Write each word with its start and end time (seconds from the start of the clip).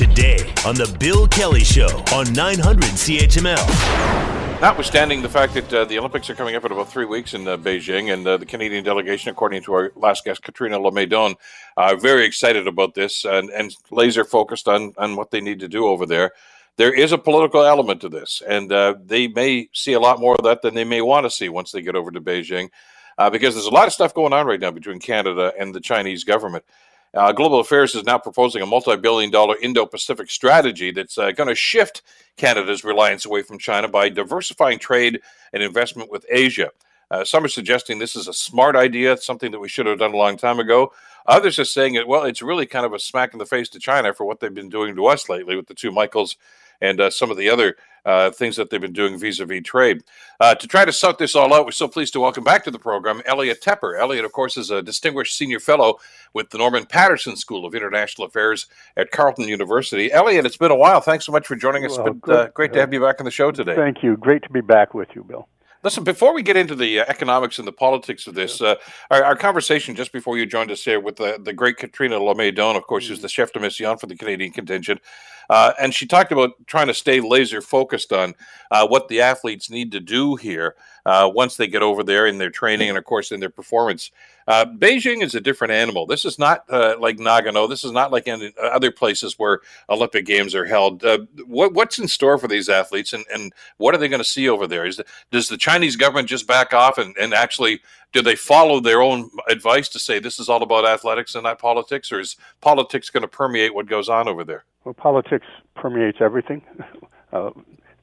today 0.00 0.38
on 0.64 0.74
The 0.74 0.96
Bill 0.98 1.28
Kelly 1.28 1.62
Show 1.62 2.02
on 2.14 2.32
900 2.32 2.84
CHML. 2.84 4.58
Notwithstanding 4.58 5.20
the 5.20 5.28
fact 5.28 5.52
that 5.52 5.70
uh, 5.74 5.84
the 5.84 5.98
Olympics 5.98 6.30
are 6.30 6.34
coming 6.34 6.56
up 6.56 6.64
in 6.64 6.72
about 6.72 6.90
three 6.90 7.04
weeks 7.04 7.34
in 7.34 7.46
uh, 7.46 7.58
Beijing, 7.58 8.10
and 8.10 8.26
uh, 8.26 8.38
the 8.38 8.46
Canadian 8.46 8.82
delegation, 8.82 9.30
according 9.30 9.62
to 9.64 9.74
our 9.74 9.92
last 9.96 10.24
guest, 10.24 10.42
Catriona 10.42 10.78
Le 10.78 10.90
May 10.90 11.04
Doan, 11.04 11.34
are 11.76 11.98
very 11.98 12.24
excited 12.24 12.66
about 12.66 12.94
this 12.94 13.26
and, 13.26 13.50
and 13.50 13.76
laser 13.90 14.24
focused 14.24 14.68
on, 14.68 14.94
on 14.96 15.16
what 15.16 15.32
they 15.32 15.40
need 15.42 15.60
to 15.60 15.68
do 15.68 15.86
over 15.86 16.06
there. 16.06 16.30
There 16.78 16.94
is 16.94 17.12
a 17.12 17.18
political 17.18 17.62
element 17.62 18.00
to 18.00 18.08
this, 18.08 18.40
and 18.48 18.72
uh, 18.72 18.94
they 19.04 19.28
may 19.28 19.68
see 19.74 19.92
a 19.92 20.00
lot 20.00 20.18
more 20.18 20.34
of 20.34 20.44
that 20.44 20.62
than 20.62 20.72
they 20.72 20.84
may 20.84 21.02
want 21.02 21.26
to 21.26 21.30
see 21.30 21.50
once 21.50 21.72
they 21.72 21.82
get 21.82 21.94
over 21.94 22.10
to 22.10 22.22
Beijing, 22.22 22.70
uh, 23.18 23.28
because 23.28 23.52
there's 23.52 23.66
a 23.66 23.70
lot 23.70 23.86
of 23.86 23.92
stuff 23.92 24.14
going 24.14 24.32
on 24.32 24.46
right 24.46 24.60
now 24.60 24.70
between 24.70 24.98
Canada 24.98 25.52
and 25.58 25.74
the 25.74 25.80
Chinese 25.80 26.24
government. 26.24 26.64
Uh, 27.12 27.32
Global 27.32 27.58
Affairs 27.58 27.94
is 27.94 28.04
now 28.04 28.18
proposing 28.18 28.62
a 28.62 28.66
multi 28.66 28.96
billion 28.96 29.30
dollar 29.30 29.56
Indo 29.60 29.84
Pacific 29.84 30.30
strategy 30.30 30.92
that's 30.92 31.18
uh, 31.18 31.32
going 31.32 31.48
to 31.48 31.54
shift 31.54 32.02
Canada's 32.36 32.84
reliance 32.84 33.26
away 33.26 33.42
from 33.42 33.58
China 33.58 33.88
by 33.88 34.08
diversifying 34.08 34.78
trade 34.78 35.20
and 35.52 35.62
investment 35.62 36.10
with 36.10 36.24
Asia. 36.30 36.70
Uh, 37.10 37.24
some 37.24 37.44
are 37.44 37.48
suggesting 37.48 37.98
this 37.98 38.14
is 38.14 38.28
a 38.28 38.32
smart 38.32 38.76
idea, 38.76 39.16
something 39.16 39.50
that 39.50 39.58
we 39.58 39.68
should 39.68 39.86
have 39.86 39.98
done 39.98 40.14
a 40.14 40.16
long 40.16 40.36
time 40.36 40.60
ago. 40.60 40.92
Others 41.26 41.58
are 41.58 41.64
saying 41.64 41.94
it, 41.94 42.06
well, 42.06 42.22
it's 42.22 42.40
really 42.40 42.66
kind 42.66 42.86
of 42.86 42.92
a 42.92 42.98
smack 43.00 43.32
in 43.32 43.38
the 43.40 43.46
face 43.46 43.68
to 43.70 43.80
China 43.80 44.14
for 44.14 44.24
what 44.24 44.38
they've 44.38 44.54
been 44.54 44.68
doing 44.68 44.94
to 44.94 45.06
us 45.06 45.28
lately 45.28 45.56
with 45.56 45.66
the 45.66 45.74
two 45.74 45.90
Michaels 45.90 46.36
and 46.80 47.00
uh, 47.00 47.10
some 47.10 47.30
of 47.30 47.36
the 47.36 47.48
other 47.48 47.76
uh, 48.04 48.30
things 48.30 48.56
that 48.56 48.70
they've 48.70 48.80
been 48.80 48.92
doing 48.92 49.18
vis-a-vis 49.18 49.62
trade. 49.62 50.02
Uh, 50.40 50.54
to 50.54 50.66
try 50.66 50.84
to 50.84 50.92
sort 50.92 51.18
this 51.18 51.34
all 51.34 51.52
out, 51.52 51.64
we're 51.64 51.70
so 51.70 51.86
pleased 51.86 52.12
to 52.14 52.20
welcome 52.20 52.42
back 52.44 52.64
to 52.64 52.70
the 52.70 52.78
program 52.78 53.20
Elliot 53.26 53.60
Tepper. 53.60 53.98
Elliot, 53.98 54.24
of 54.24 54.32
course, 54.32 54.56
is 54.56 54.70
a 54.70 54.82
distinguished 54.82 55.36
senior 55.36 55.60
fellow 55.60 55.98
with 56.32 56.50
the 56.50 56.58
Norman 56.58 56.86
Paterson 56.86 57.36
School 57.36 57.66
of 57.66 57.74
International 57.74 58.26
Affairs 58.26 58.66
at 58.96 59.10
Carleton 59.10 59.48
University. 59.48 60.10
Elliot, 60.12 60.46
it's 60.46 60.56
been 60.56 60.70
a 60.70 60.76
while. 60.76 61.00
Thanks 61.00 61.26
so 61.26 61.32
much 61.32 61.46
for 61.46 61.56
joining 61.56 61.84
us. 61.84 61.98
Well, 61.98 62.06
it's 62.06 62.20
been 62.20 62.34
uh, 62.34 62.48
great 62.54 62.72
to 62.72 62.80
have 62.80 62.92
you 62.92 63.00
back 63.00 63.20
on 63.20 63.24
the 63.24 63.30
show 63.30 63.50
today. 63.50 63.76
Thank 63.76 64.02
you. 64.02 64.16
Great 64.16 64.42
to 64.44 64.50
be 64.50 64.62
back 64.62 64.94
with 64.94 65.08
you, 65.14 65.24
Bill. 65.24 65.46
Listen, 65.82 66.04
before 66.04 66.34
we 66.34 66.42
get 66.42 66.58
into 66.58 66.74
the 66.74 67.00
uh, 67.00 67.04
economics 67.08 67.58
and 67.58 67.66
the 67.66 67.72
politics 67.72 68.26
of 68.26 68.34
this, 68.34 68.60
uh, 68.60 68.74
our, 69.10 69.24
our, 69.24 69.36
conversation 69.36 69.96
just 69.96 70.12
before 70.12 70.36
you 70.36 70.44
joined 70.44 70.70
us 70.70 70.84
here 70.84 71.00
with 71.00 71.16
the, 71.16 71.40
the 71.42 71.54
great 71.54 71.78
Catriona 71.78 72.18
Le 72.18 72.34
May 72.34 72.50
Doan, 72.50 72.76
of 72.76 72.86
course, 72.86 73.04
mm-hmm. 73.04 73.14
is 73.14 73.22
the 73.22 73.28
chef 73.30 73.50
de 73.54 73.60
mission 73.60 73.96
for 73.96 74.06
the 74.06 74.14
Canadian 74.14 74.52
contingent. 74.52 75.00
Uh, 75.48 75.72
and 75.80 75.94
she 75.94 76.06
talked 76.06 76.32
about 76.32 76.50
trying 76.66 76.86
to 76.86 76.94
stay 76.94 77.20
laser 77.20 77.62
focused 77.62 78.12
on 78.12 78.34
uh, 78.70 78.86
what 78.86 79.08
the 79.08 79.22
athletes 79.22 79.70
need 79.70 79.90
to 79.92 80.00
do 80.00 80.36
here 80.36 80.76
uh, 81.06 81.30
once 81.32 81.56
they 81.56 81.66
get 81.66 81.82
over 81.82 82.02
there 82.02 82.26
in 82.26 82.38
their 82.38 82.50
training 82.50 82.88
and, 82.88 82.98
of 82.98 83.04
course, 83.04 83.32
in 83.32 83.40
their 83.40 83.50
performance. 83.50 84.10
Uh, 84.46 84.64
Beijing 84.64 85.22
is 85.22 85.34
a 85.34 85.40
different 85.40 85.72
animal. 85.72 86.06
This 86.06 86.24
is 86.24 86.38
not 86.38 86.64
uh, 86.68 86.96
like 86.98 87.18
Nagano. 87.18 87.68
This 87.68 87.84
is 87.84 87.92
not 87.92 88.10
like 88.10 88.28
other 88.60 88.90
places 88.90 89.38
where 89.38 89.60
Olympic 89.88 90.26
Games 90.26 90.54
are 90.54 90.64
held. 90.64 91.04
Uh, 91.04 91.18
what, 91.46 91.74
what's 91.74 91.98
in 91.98 92.08
store 92.08 92.36
for 92.36 92.48
these 92.48 92.68
athletes, 92.68 93.12
and, 93.12 93.24
and 93.32 93.52
what 93.76 93.94
are 93.94 93.98
they 93.98 94.08
going 94.08 94.18
to 94.18 94.24
see 94.24 94.48
over 94.48 94.66
there? 94.66 94.86
Is 94.86 94.96
the, 94.96 95.04
does 95.30 95.48
the 95.48 95.56
Chinese 95.56 95.96
government 95.96 96.28
just 96.28 96.46
back 96.46 96.72
off 96.74 96.98
and, 96.98 97.16
and 97.16 97.32
actually 97.32 97.80
do 98.12 98.22
they 98.22 98.34
follow 98.34 98.80
their 98.80 99.00
own 99.00 99.30
advice 99.48 99.88
to 99.90 99.98
say 99.98 100.18
this 100.18 100.40
is 100.40 100.48
all 100.48 100.62
about 100.62 100.84
athletics 100.84 101.34
and 101.34 101.44
not 101.44 101.58
politics, 101.58 102.10
or 102.10 102.18
is 102.18 102.36
politics 102.60 103.10
going 103.10 103.22
to 103.22 103.28
permeate 103.28 103.74
what 103.74 103.86
goes 103.86 104.08
on 104.08 104.26
over 104.26 104.42
there? 104.42 104.64
Well, 104.84 104.94
politics 104.94 105.46
permeates 105.74 106.18
everything. 106.20 106.62
Uh, 107.32 107.50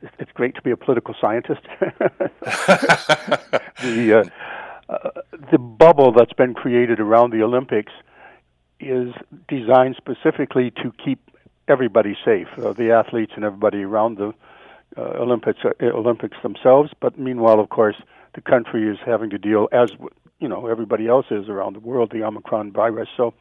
it's 0.02 0.32
great 0.34 0.56
to 0.56 0.62
be 0.62 0.72
a 0.72 0.78
political 0.78 1.16
scientist. 1.20 1.62
the 3.82 4.30
uh, 4.90 4.94
uh, 4.94 5.10
the 5.52 5.58
bubble 5.58 6.12
that's 6.12 6.34
been 6.34 6.54
created 6.54 7.00
around 7.00 7.32
the 7.32 7.44
Olympics 7.44 7.92
is 8.80 9.14
designed 9.48 9.96
specifically 9.98 10.72
to 10.72 10.94
keep 11.04 11.20
everybody 11.68 12.16
safe, 12.24 12.48
uh, 12.58 12.74
the 12.74 12.92
athletes 12.92 13.34
and 13.36 13.44
everybody 13.44 13.84
around 13.84 14.18
the 14.18 14.34
uh, 14.98 15.02
Olympics 15.02 15.60
uh, 15.66 15.72
Olympics 15.86 16.38
themselves. 16.42 16.92
But 17.00 17.20
meanwhile, 17.20 17.60
of 17.60 17.70
course, 17.70 17.96
the 18.36 18.42
country 18.42 18.88
is 18.90 18.98
having 19.06 19.30
to 19.32 19.38
deal, 19.38 19.68
as 19.72 19.92
you 20.40 20.48
know, 20.48 20.68
everybody 20.68 21.08
else 21.08 21.26
is 21.32 21.50
around 21.50 21.76
the 21.76 21.80
world, 21.80 22.12
the 22.12 22.24
Omicron 22.24 22.72
virus. 22.72 23.10
So, 23.18 23.34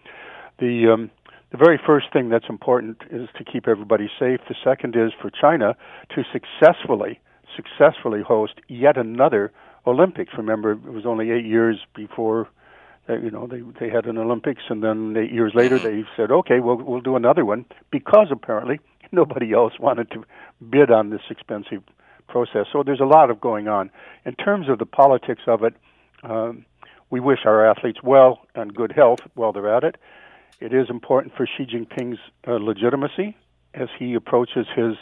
the 0.58 0.88
um, 0.88 1.10
the 1.56 1.64
very 1.64 1.80
first 1.84 2.12
thing 2.12 2.28
that's 2.28 2.48
important 2.48 2.98
is 3.10 3.28
to 3.38 3.44
keep 3.44 3.66
everybody 3.66 4.10
safe. 4.18 4.40
The 4.48 4.54
second 4.62 4.94
is 4.96 5.12
for 5.20 5.30
China 5.30 5.76
to 6.14 6.22
successfully 6.32 7.20
successfully 7.54 8.20
host 8.20 8.54
yet 8.68 8.98
another 8.98 9.52
Olympics. 9.86 10.32
Remember, 10.36 10.72
it 10.72 10.92
was 10.92 11.06
only 11.06 11.30
eight 11.30 11.46
years 11.46 11.78
before. 11.94 12.48
Uh, 13.08 13.18
you 13.18 13.30
know, 13.30 13.46
they 13.46 13.62
they 13.80 13.88
had 13.88 14.04
an 14.06 14.18
Olympics, 14.18 14.62
and 14.68 14.82
then 14.82 15.16
eight 15.16 15.32
years 15.32 15.52
later 15.54 15.78
they 15.78 16.04
said, 16.16 16.30
"Okay, 16.30 16.60
we'll 16.60 16.76
we'll 16.76 17.00
do 17.00 17.16
another 17.16 17.44
one," 17.44 17.64
because 17.90 18.28
apparently 18.30 18.80
nobody 19.12 19.52
else 19.52 19.74
wanted 19.78 20.10
to 20.10 20.24
bid 20.68 20.90
on 20.90 21.10
this 21.10 21.22
expensive 21.30 21.82
process. 22.28 22.66
So 22.72 22.82
there's 22.82 23.00
a 23.00 23.06
lot 23.06 23.30
of 23.30 23.40
going 23.40 23.68
on. 23.68 23.90
In 24.24 24.34
terms 24.34 24.68
of 24.68 24.78
the 24.78 24.86
politics 24.86 25.42
of 25.46 25.62
it, 25.62 25.74
um, 26.24 26.66
we 27.08 27.20
wish 27.20 27.40
our 27.46 27.64
athletes 27.70 28.02
well 28.02 28.40
and 28.54 28.74
good 28.74 28.92
health 28.92 29.20
while 29.34 29.52
they're 29.52 29.74
at 29.74 29.84
it. 29.84 29.96
It 30.58 30.72
is 30.72 30.88
important 30.88 31.34
for 31.36 31.46
Xi 31.46 31.66
Jinping's 31.66 32.18
uh, 32.48 32.52
legitimacy 32.52 33.36
as 33.74 33.88
he 33.98 34.14
approaches 34.14 34.66
his 34.74 34.94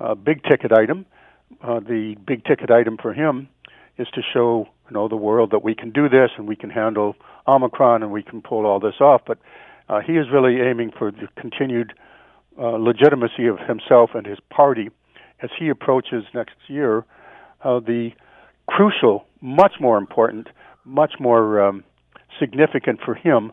uh, 0.00 0.14
big 0.16 0.42
ticket 0.42 0.72
item. 0.72 1.06
Uh, 1.62 1.78
the 1.78 2.16
big 2.26 2.44
ticket 2.44 2.70
item 2.70 2.96
for 3.00 3.12
him 3.12 3.48
is 3.98 4.08
to 4.14 4.20
show 4.32 4.66
you 4.90 4.94
know 4.94 5.06
the 5.06 5.16
world 5.16 5.52
that 5.52 5.62
we 5.62 5.76
can 5.76 5.90
do 5.90 6.08
this 6.08 6.30
and 6.36 6.48
we 6.48 6.56
can 6.56 6.70
handle 6.70 7.14
Omicron 7.46 8.02
and 8.02 8.10
we 8.10 8.24
can 8.24 8.42
pull 8.42 8.66
all 8.66 8.80
this 8.80 9.00
off. 9.00 9.22
But 9.24 9.38
uh, 9.88 10.00
he 10.00 10.14
is 10.14 10.26
really 10.32 10.60
aiming 10.60 10.90
for 10.98 11.12
the 11.12 11.28
continued 11.40 11.92
uh, 12.60 12.70
legitimacy 12.70 13.46
of 13.46 13.58
himself 13.60 14.10
and 14.14 14.26
his 14.26 14.38
party 14.50 14.90
as 15.40 15.50
he 15.56 15.68
approaches 15.68 16.24
next 16.34 16.56
year, 16.66 17.04
uh, 17.62 17.78
the 17.78 18.10
crucial, 18.66 19.24
much 19.40 19.74
more 19.80 19.98
important, 19.98 20.48
much 20.84 21.14
more 21.20 21.60
um, 21.60 21.84
significant 22.40 22.98
for 23.04 23.14
him 23.14 23.52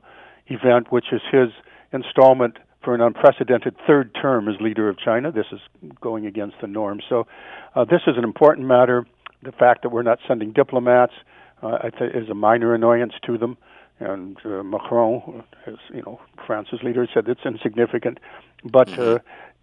event, 0.52 0.92
which 0.92 1.06
is 1.12 1.22
his 1.32 1.50
installment 1.94 2.58
for 2.84 2.96
an 2.96 3.02
unprecedented 3.02 3.76
third 3.86 4.16
term 4.20 4.48
as 4.48 4.60
leader 4.60 4.90
of 4.90 4.98
China. 4.98 5.32
This 5.32 5.46
is 5.52 5.60
going 6.00 6.26
against 6.26 6.58
the 6.62 6.68
norm. 6.68 7.00
So, 7.08 7.28
uh, 7.76 7.86
this 7.86 8.02
is 8.08 8.18
an 8.18 8.24
important 8.24 8.68
matter. 8.68 9.06
The 9.44 9.52
fact 9.52 9.84
that 9.84 9.90
we're 9.90 10.04
not 10.04 10.20
sending 10.28 10.52
diplomats 10.52 11.14
uh, 11.62 11.78
is 12.02 12.30
a 12.30 12.34
minor 12.34 12.74
annoyance 12.74 13.14
to 13.26 13.38
them. 13.38 13.58
And 14.00 14.38
uh, 14.44 14.64
Macron, 14.64 15.44
as 15.68 15.76
you 15.94 16.02
know, 16.02 16.20
France's 16.48 16.82
leader, 16.82 17.08
said 17.14 17.28
it's 17.28 17.46
insignificant. 17.46 18.20
But 18.64 18.88
mm-hmm. 18.88 19.16
uh, 19.16 19.18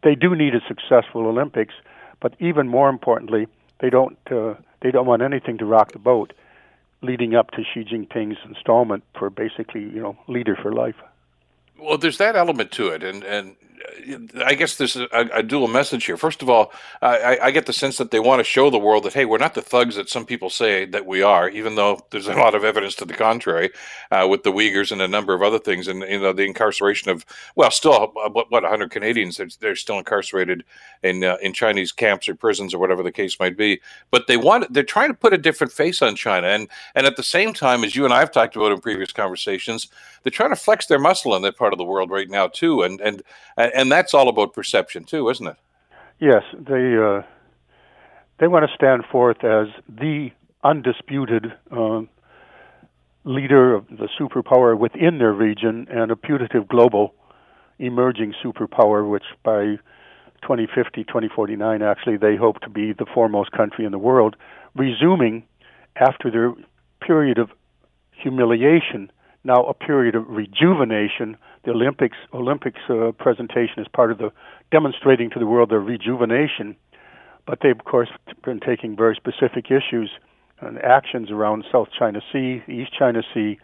they 0.04 0.14
do 0.14 0.34
need 0.36 0.54
a 0.54 0.60
successful 0.68 1.26
Olympics. 1.26 1.74
But 2.20 2.34
even 2.38 2.68
more 2.68 2.88
importantly, 2.88 3.48
they 3.80 3.90
don't 3.90 4.18
uh, 4.30 4.54
they 4.80 4.90
don't 4.90 5.06
want 5.06 5.22
anything 5.22 5.58
to 5.58 5.64
rock 5.64 5.92
the 5.92 5.98
boat 5.98 6.32
leading 7.02 7.34
up 7.34 7.50
to 7.52 7.62
Xi 7.62 7.84
Jinping's 7.84 8.38
installment 8.44 9.04
for 9.18 9.30
basically 9.30 9.82
you 9.82 10.00
know 10.00 10.16
leader 10.26 10.56
for 10.56 10.72
life. 10.72 10.96
Well, 11.78 11.98
there's 11.98 12.18
that 12.18 12.36
element 12.36 12.72
to 12.72 12.88
it, 12.88 13.02
and 13.02 13.22
and 13.24 13.56
I 14.44 14.54
guess 14.54 14.76
there's 14.76 14.96
a, 14.96 15.08
a, 15.12 15.42
dual 15.42 15.68
message 15.68 16.04
here. 16.04 16.16
First 16.16 16.42
of 16.42 16.50
all, 16.50 16.72
I, 17.02 17.38
I, 17.42 17.50
get 17.50 17.66
the 17.66 17.72
sense 17.72 17.98
that 17.98 18.10
they 18.10 18.20
want 18.20 18.40
to 18.40 18.44
show 18.44 18.70
the 18.70 18.78
world 18.78 19.04
that 19.04 19.12
hey, 19.12 19.24
we're 19.24 19.38
not 19.38 19.54
the 19.54 19.62
thugs 19.62 19.96
that 19.96 20.08
some 20.08 20.24
people 20.24 20.50
say 20.50 20.84
that 20.86 21.06
we 21.06 21.22
are, 21.22 21.48
even 21.48 21.74
though 21.74 22.00
there's 22.10 22.26
a 22.26 22.34
lot 22.34 22.54
of 22.54 22.64
evidence 22.64 22.94
to 22.96 23.04
the 23.04 23.14
contrary 23.14 23.70
uh, 24.10 24.26
with 24.28 24.42
the 24.42 24.52
Uyghurs 24.52 24.92
and 24.92 25.02
a 25.02 25.08
number 25.08 25.34
of 25.34 25.42
other 25.42 25.58
things, 25.58 25.88
and 25.88 26.02
you 26.02 26.20
know 26.20 26.32
the 26.32 26.44
incarceration 26.44 27.10
of 27.10 27.24
well, 27.54 27.70
still 27.70 27.92
uh, 27.92 28.28
what 28.30 28.50
what 28.50 28.62
100 28.62 28.90
Canadians 28.90 29.36
they're, 29.36 29.48
they're 29.60 29.76
still 29.76 29.98
incarcerated 29.98 30.64
in 31.02 31.24
uh, 31.24 31.36
in 31.42 31.52
Chinese 31.52 31.92
camps 31.92 32.28
or 32.28 32.34
prisons 32.34 32.74
or 32.74 32.78
whatever 32.78 33.02
the 33.02 33.12
case 33.12 33.38
might 33.38 33.56
be. 33.56 33.80
But 34.10 34.26
they 34.26 34.36
want 34.36 34.72
they're 34.72 34.82
trying 34.82 35.08
to 35.08 35.14
put 35.14 35.32
a 35.32 35.38
different 35.38 35.72
face 35.72 36.02
on 36.02 36.16
China, 36.16 36.48
and 36.48 36.68
and 36.94 37.06
at 37.06 37.16
the 37.16 37.22
same 37.22 37.52
time, 37.52 37.84
as 37.84 37.94
you 37.94 38.04
and 38.04 38.14
I 38.14 38.20
have 38.20 38.32
talked 38.32 38.56
about 38.56 38.72
in 38.72 38.80
previous 38.80 39.12
conversations, 39.12 39.88
they're 40.22 40.30
trying 40.30 40.50
to 40.50 40.56
flex 40.56 40.86
their 40.86 40.98
muscle 40.98 41.34
in 41.36 41.42
that 41.42 41.56
part 41.56 41.72
of 41.72 41.78
the 41.78 41.84
world 41.84 42.10
right 42.10 42.28
now 42.28 42.48
too, 42.48 42.82
and 42.82 43.00
and 43.00 43.22
and 43.56 43.77
that's 43.86 44.12
all 44.14 44.28
about 44.28 44.52
perception 44.52 45.04
too, 45.04 45.28
isn't 45.28 45.46
it? 45.46 45.56
Yes, 46.18 46.42
they 46.52 46.96
uh, 46.96 47.22
they 48.40 48.48
want 48.48 48.68
to 48.68 48.74
stand 48.74 49.04
forth 49.10 49.44
as 49.44 49.68
the 49.88 50.30
undisputed 50.64 51.52
uh, 51.70 52.00
leader 53.24 53.74
of 53.74 53.86
the 53.88 54.08
superpower 54.18 54.76
within 54.76 55.18
their 55.18 55.32
region 55.32 55.86
and 55.90 56.10
a 56.10 56.16
putative 56.16 56.66
global 56.66 57.14
emerging 57.78 58.34
superpower, 58.44 59.08
which 59.08 59.24
by 59.44 59.76
2050, 60.42 61.04
2049, 61.04 61.82
actually, 61.82 62.16
they 62.16 62.36
hope 62.36 62.60
to 62.60 62.70
be 62.70 62.92
the 62.92 63.06
foremost 63.12 63.52
country 63.52 63.84
in 63.84 63.92
the 63.92 63.98
world, 63.98 64.34
resuming 64.74 65.44
after 65.96 66.30
their 66.30 66.52
period 67.00 67.38
of 67.38 67.50
humiliation 68.10 69.10
now 69.48 69.64
a 69.64 69.74
period 69.74 70.14
of 70.14 70.28
rejuvenation. 70.28 71.36
The 71.64 71.72
Olympics 71.72 72.18
Olympics 72.32 72.78
uh, 72.88 73.12
presentation 73.18 73.78
is 73.78 73.88
part 73.88 74.12
of 74.12 74.18
the 74.18 74.30
demonstrating 74.70 75.30
to 75.30 75.38
the 75.40 75.46
world 75.46 75.70
their 75.70 75.80
rejuvenation, 75.80 76.76
but 77.46 77.58
they've 77.62 77.78
of 77.78 77.84
course 77.84 78.10
been 78.44 78.60
taking 78.60 78.94
very 78.94 79.16
specific 79.16 79.72
issues 79.72 80.10
and 80.60 80.78
actions 80.78 81.30
around 81.30 81.64
South 81.72 81.88
China 81.98 82.20
Sea, 82.30 82.62
East 82.68 82.92
China 82.96 83.22
Sea, 83.32 83.58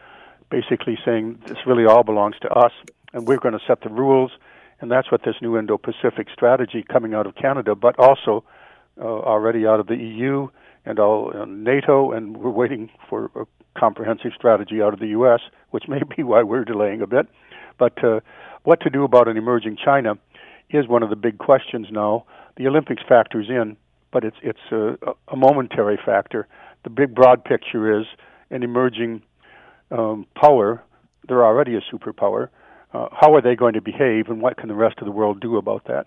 basically 0.50 0.98
saying 1.04 1.38
this 1.46 1.58
really 1.66 1.84
all 1.84 2.02
belongs 2.02 2.36
to 2.40 2.48
us, 2.48 2.72
and 3.12 3.28
we're 3.28 3.38
going 3.38 3.58
to 3.58 3.64
set 3.66 3.82
the 3.82 3.90
rules, 3.90 4.32
And 4.80 4.90
that's 4.90 5.10
what 5.12 5.22
this 5.24 5.36
new 5.42 5.58
Indo 5.58 5.76
Pacific 5.76 6.28
strategy 6.32 6.84
coming 6.90 7.14
out 7.14 7.26
of 7.26 7.34
Canada, 7.34 7.74
but 7.74 7.98
also 7.98 8.44
uh, 9.00 9.04
already 9.04 9.66
out 9.66 9.80
of 9.80 9.86
the 9.86 9.96
EU 9.96 10.48
and 10.86 10.98
all 10.98 11.32
uh, 11.34 11.44
NATO, 11.44 12.12
and 12.12 12.36
we're 12.36 12.50
waiting 12.50 12.90
for 13.08 13.30
a 13.34 13.44
comprehensive 13.76 14.32
strategy 14.34 14.80
out 14.82 14.94
of 14.94 15.00
the 15.00 15.08
U.S., 15.08 15.40
which 15.70 15.84
may 15.88 16.00
be 16.16 16.22
why 16.22 16.42
we're 16.42 16.64
delaying 16.64 17.02
a 17.02 17.06
bit. 17.06 17.26
But 17.78 18.02
uh, 18.04 18.20
what 18.62 18.80
to 18.82 18.90
do 18.90 19.04
about 19.04 19.28
an 19.28 19.36
emerging 19.36 19.78
China 19.84 20.14
is 20.70 20.88
one 20.88 21.02
of 21.02 21.10
the 21.10 21.16
big 21.16 21.38
questions 21.38 21.88
now. 21.90 22.24
The 22.56 22.66
Olympics 22.66 23.02
factors 23.08 23.46
in, 23.48 23.76
but 24.12 24.24
it's 24.24 24.36
it's 24.42 24.58
a, 24.70 24.96
a 25.28 25.36
momentary 25.36 25.98
factor. 26.04 26.46
The 26.84 26.90
big 26.90 27.14
broad 27.14 27.44
picture 27.44 28.00
is 28.00 28.06
an 28.50 28.62
emerging 28.62 29.22
um, 29.90 30.26
power. 30.40 30.82
They're 31.26 31.44
already 31.44 31.74
a 31.74 31.80
superpower. 31.80 32.48
Uh, 32.92 33.08
how 33.10 33.34
are 33.34 33.42
they 33.42 33.56
going 33.56 33.74
to 33.74 33.80
behave, 33.80 34.28
and 34.28 34.40
what 34.40 34.56
can 34.56 34.68
the 34.68 34.74
rest 34.74 34.98
of 34.98 35.06
the 35.06 35.10
world 35.10 35.40
do 35.40 35.56
about 35.56 35.84
that? 35.86 36.06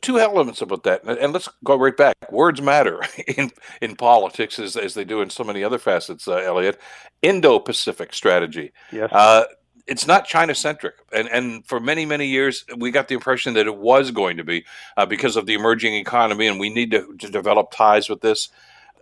Two 0.00 0.18
elements 0.18 0.62
about 0.62 0.84
that, 0.84 1.04
and 1.04 1.32
let's 1.32 1.48
go 1.64 1.76
right 1.76 1.96
back. 1.96 2.14
Words 2.30 2.60
matter 2.60 3.02
in 3.36 3.50
in 3.80 3.96
politics 3.96 4.58
as 4.58 4.76
as 4.76 4.94
they 4.94 5.04
do 5.04 5.20
in 5.20 5.30
so 5.30 5.44
many 5.44 5.64
other 5.64 5.78
facets. 5.78 6.28
Uh, 6.28 6.36
Elliot, 6.36 6.80
Indo-Pacific 7.22 8.12
strategy. 8.12 8.72
Yes. 8.92 9.10
Uh, 9.12 9.44
it's 9.86 10.06
not 10.06 10.26
China 10.26 10.54
centric, 10.54 10.94
and 11.12 11.28
and 11.28 11.66
for 11.66 11.78
many 11.78 12.04
many 12.04 12.26
years 12.26 12.64
we 12.76 12.90
got 12.90 13.08
the 13.08 13.14
impression 13.14 13.54
that 13.54 13.66
it 13.66 13.76
was 13.76 14.10
going 14.10 14.36
to 14.36 14.44
be 14.44 14.64
uh, 14.96 15.06
because 15.06 15.36
of 15.36 15.46
the 15.46 15.54
emerging 15.54 15.94
economy, 15.94 16.46
and 16.46 16.58
we 16.58 16.70
need 16.70 16.90
to, 16.90 17.14
to 17.18 17.30
develop 17.30 17.70
ties 17.70 18.08
with 18.08 18.20
this. 18.20 18.48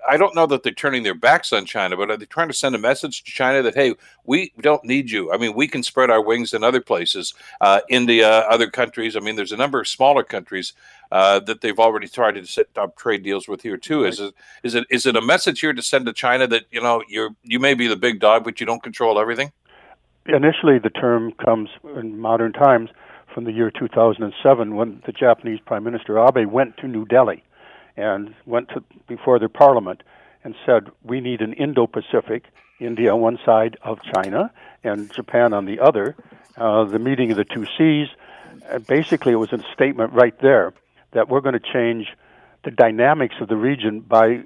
I 0.08 0.16
don't 0.16 0.34
know 0.34 0.46
that 0.46 0.62
they're 0.62 0.72
turning 0.72 1.02
their 1.02 1.14
backs 1.14 1.52
on 1.52 1.64
China, 1.64 1.96
but 1.96 2.10
are 2.10 2.16
they 2.16 2.26
trying 2.26 2.48
to 2.48 2.54
send 2.54 2.74
a 2.74 2.78
message 2.78 3.22
to 3.24 3.30
China 3.30 3.62
that 3.62 3.74
hey, 3.74 3.94
we 4.24 4.52
don't 4.60 4.84
need 4.84 5.10
you? 5.10 5.32
I 5.32 5.38
mean, 5.38 5.54
we 5.54 5.66
can 5.66 5.82
spread 5.82 6.10
our 6.10 6.22
wings 6.22 6.52
in 6.52 6.62
other 6.62 6.80
places, 6.80 7.34
uh, 7.60 7.80
India, 7.88 8.28
other 8.28 8.70
countries. 8.70 9.16
I 9.16 9.20
mean, 9.20 9.36
there's 9.36 9.52
a 9.52 9.56
number 9.56 9.80
of 9.80 9.88
smaller 9.88 10.22
countries 10.22 10.74
uh, 11.10 11.40
that 11.40 11.60
they've 11.60 11.78
already 11.78 12.08
tried 12.08 12.32
to 12.32 12.46
set 12.46 12.66
up 12.76 12.96
trade 12.96 13.22
deals 13.22 13.48
with 13.48 13.62
here 13.62 13.76
too. 13.76 14.04
Right. 14.04 14.12
Is 14.12 14.20
it 14.20 14.34
is 14.62 14.74
it 14.74 14.86
is 14.90 15.06
it 15.06 15.16
a 15.16 15.22
message 15.22 15.60
here 15.60 15.72
to 15.72 15.82
send 15.82 16.06
to 16.06 16.12
China 16.12 16.46
that 16.48 16.64
you 16.70 16.80
know 16.80 17.02
you're 17.08 17.30
you 17.42 17.58
may 17.58 17.74
be 17.74 17.86
the 17.86 17.96
big 17.96 18.20
dog, 18.20 18.44
but 18.44 18.60
you 18.60 18.66
don't 18.66 18.82
control 18.82 19.18
everything? 19.18 19.52
Initially, 20.26 20.78
the 20.78 20.90
term 20.90 21.32
comes 21.32 21.68
in 21.96 22.18
modern 22.18 22.52
times 22.52 22.90
from 23.34 23.44
the 23.44 23.52
year 23.52 23.70
2007 23.70 24.74
when 24.74 25.02
the 25.06 25.12
Japanese 25.12 25.60
Prime 25.66 25.84
Minister 25.84 26.18
Abe 26.18 26.46
went 26.46 26.76
to 26.78 26.88
New 26.88 27.04
Delhi 27.04 27.42
and 27.96 28.34
went 28.46 28.68
to 28.70 28.82
before 29.06 29.38
their 29.38 29.48
parliament 29.48 30.02
and 30.42 30.54
said, 30.66 30.90
"We 31.02 31.20
need 31.20 31.40
an 31.40 31.52
Indo-Pacific, 31.52 32.44
India 32.80 33.12
on 33.12 33.20
one 33.20 33.38
side 33.44 33.76
of 33.82 34.00
China 34.14 34.50
and 34.82 35.12
Japan 35.12 35.52
on 35.52 35.64
the 35.64 35.80
other." 35.80 36.16
Uh, 36.56 36.84
the 36.84 37.00
meeting 37.00 37.32
of 37.32 37.36
the 37.36 37.44
two 37.44 37.66
seas. 37.76 38.08
Uh, 38.70 38.78
basically, 38.78 39.32
it 39.32 39.36
was 39.36 39.52
a 39.52 39.58
statement 39.72 40.12
right 40.12 40.38
there 40.38 40.72
that 41.10 41.28
we're 41.28 41.40
going 41.40 41.54
to 41.54 41.72
change 41.72 42.06
the 42.62 42.70
dynamics 42.70 43.34
of 43.40 43.48
the 43.48 43.56
region 43.56 44.00
by 44.00 44.44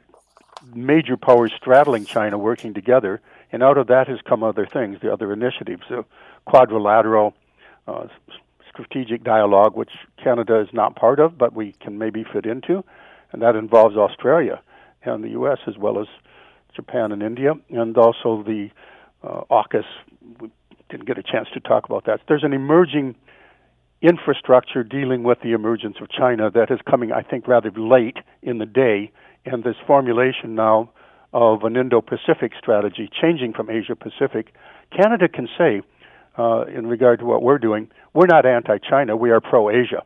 major 0.75 1.17
powers 1.17 1.53
straddling 1.57 2.05
China 2.05 2.39
working 2.39 2.73
together. 2.75 3.21
And 3.53 3.63
out 3.63 3.79
of 3.79 3.89
that 3.89 4.09
has 4.09 4.19
come 4.27 4.43
other 4.43 4.67
things, 4.67 5.01
the 5.01 5.13
other 5.13 5.33
initiatives, 5.33 5.83
the 5.89 6.05
quadrilateral 6.47 7.35
uh, 7.87 8.09
strategic 8.69 9.23
dialogue, 9.23 9.77
which 9.77 9.91
Canada 10.23 10.61
is 10.61 10.69
not 10.73 10.97
part 10.97 11.21
of, 11.21 11.37
but 11.37 11.53
we 11.53 11.73
can 11.73 11.99
maybe 11.99 12.25
fit 12.25 12.47
into 12.47 12.85
and 13.33 13.43
that 13.43 13.57
involves 13.57 13.97
Australia 13.97 14.61
and 15.03 15.23
the 15.23 15.31
U.S. 15.31 15.59
as 15.67 15.77
well 15.77 16.01
as 16.01 16.07
Japan 16.75 17.13
and 17.13 17.23
India, 17.23 17.53
and 17.71 17.97
also 17.97 18.43
the 18.43 18.71
uh, 19.23 19.43
AUKUS. 19.51 19.85
We 20.41 20.51
didn't 20.89 21.07
get 21.07 21.19
a 21.19 21.23
chance 21.23 21.49
to 21.55 21.61
talk 21.61 21.87
about 21.87 22.07
that. 22.07 22.21
There's 22.29 22.45
an 22.45 22.53
emerging 22.53 23.17
infrastructure 24.01 24.85
dealing 24.85 25.23
with 25.25 25.39
the 25.43 25.53
emergence 25.53 25.97
of 26.01 26.09
China 26.11 26.51
that 26.51 26.71
is 26.71 26.79
coming, 26.89 27.13
I 27.13 27.23
think, 27.23 27.49
rather 27.49 27.71
late 27.71 28.19
in 28.43 28.59
the 28.59 28.67
day, 28.67 29.11
and 29.45 29.65
this 29.65 29.77
formulation 29.87 30.55
now 30.55 30.91
of 31.33 31.65
an 31.65 31.77
Indo-Pacific 31.77 32.53
strategy, 32.59 33.11
changing 33.21 33.53
from 33.53 33.69
Asia-Pacific. 33.69 34.55
Canada 34.97 35.29
can 35.29 35.49
say, 35.59 35.83
uh, 36.39 36.63
in 36.63 36.87
regard 36.87 37.19
to 37.19 37.27
what 37.27 37.43
we're 37.43 37.59
doing, 37.59 37.91
we're 38.15 38.27
not 38.27 38.47
anti-China, 38.47 39.17
we 39.17 39.31
are 39.31 39.41
pro-Asia. 39.41 40.03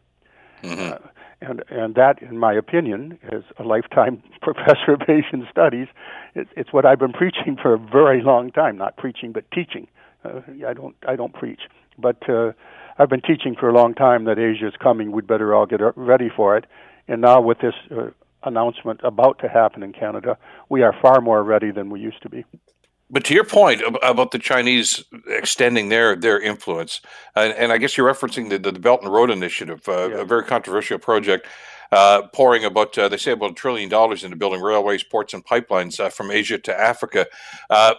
Mm-hmm. 0.62 0.92
Uh, 0.92 1.08
and 1.42 1.62
and 1.68 1.94
that, 1.96 2.22
in 2.22 2.38
my 2.38 2.52
opinion, 2.52 3.18
as 3.30 3.42
a 3.58 3.64
lifetime 3.64 4.22
professor 4.42 4.92
of 4.92 5.02
Asian 5.02 5.46
studies, 5.50 5.88
it, 6.34 6.48
it's 6.56 6.72
what 6.72 6.86
I've 6.86 6.98
been 6.98 7.12
preaching 7.12 7.56
for 7.60 7.74
a 7.74 7.78
very 7.78 8.22
long 8.22 8.50
time. 8.50 8.76
Not 8.78 8.96
preaching, 8.96 9.32
but 9.32 9.50
teaching. 9.50 9.88
Uh, 10.24 10.40
I 10.66 10.72
don't 10.72 10.96
I 11.06 11.16
don't 11.16 11.34
preach, 11.34 11.62
but 11.98 12.28
uh, 12.28 12.52
I've 12.98 13.08
been 13.08 13.22
teaching 13.22 13.56
for 13.58 13.68
a 13.68 13.72
long 13.72 13.94
time 13.94 14.24
that 14.24 14.38
Asia 14.38 14.68
is 14.68 14.74
coming. 14.80 15.12
We'd 15.12 15.26
better 15.26 15.54
all 15.54 15.66
get 15.66 15.80
ready 15.96 16.30
for 16.34 16.56
it. 16.56 16.66
And 17.08 17.20
now 17.20 17.40
with 17.40 17.58
this 17.58 17.74
uh, 17.90 18.10
announcement 18.44 19.00
about 19.02 19.38
to 19.40 19.48
happen 19.48 19.82
in 19.82 19.92
Canada, 19.92 20.38
we 20.68 20.82
are 20.82 20.94
far 21.00 21.20
more 21.20 21.42
ready 21.42 21.70
than 21.70 21.90
we 21.90 22.00
used 22.00 22.22
to 22.22 22.28
be. 22.28 22.44
But 23.12 23.24
to 23.24 23.34
your 23.34 23.44
point 23.44 23.82
about 24.02 24.30
the 24.30 24.38
Chinese 24.38 25.04
extending 25.28 25.90
their 25.90 26.16
their 26.16 26.40
influence, 26.40 27.02
and, 27.36 27.52
and 27.52 27.70
I 27.70 27.76
guess 27.76 27.96
you're 27.96 28.12
referencing 28.12 28.48
the, 28.48 28.58
the 28.58 28.72
Belt 28.78 29.02
and 29.02 29.12
Road 29.12 29.30
Initiative, 29.30 29.86
uh, 29.86 30.08
yeah. 30.08 30.20
a 30.22 30.24
very 30.24 30.44
controversial 30.44 30.98
project, 30.98 31.46
uh, 31.92 32.22
pouring 32.32 32.64
about 32.64 32.96
uh, 32.96 33.10
they 33.10 33.18
say 33.18 33.32
about 33.32 33.50
a 33.50 33.54
trillion 33.54 33.90
dollars 33.90 34.24
into 34.24 34.34
building 34.34 34.62
railways, 34.62 35.02
ports, 35.02 35.34
and 35.34 35.44
pipelines 35.44 36.00
uh, 36.00 36.08
from 36.08 36.30
Asia 36.30 36.56
to 36.56 36.74
Africa. 36.74 37.26
Uh, 37.68 37.94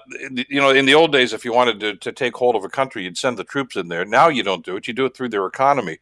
you 0.49 0.59
know, 0.59 0.71
in 0.71 0.87
the 0.87 0.95
old 0.95 1.11
days, 1.11 1.31
if 1.31 1.45
you 1.45 1.53
wanted 1.53 1.79
to, 1.79 1.95
to 1.97 2.11
take 2.11 2.35
hold 2.35 2.55
of 2.55 2.63
a 2.63 2.69
country, 2.69 3.03
you'd 3.03 3.15
send 3.17 3.37
the 3.37 3.43
troops 3.43 3.75
in 3.75 3.89
there. 3.89 4.05
Now 4.05 4.29
you 4.29 4.41
don't 4.41 4.65
do 4.65 4.75
it; 4.77 4.87
you 4.87 4.95
do 4.95 5.05
it 5.05 5.15
through 5.15 5.29
their 5.29 5.45
economy. 5.45 5.99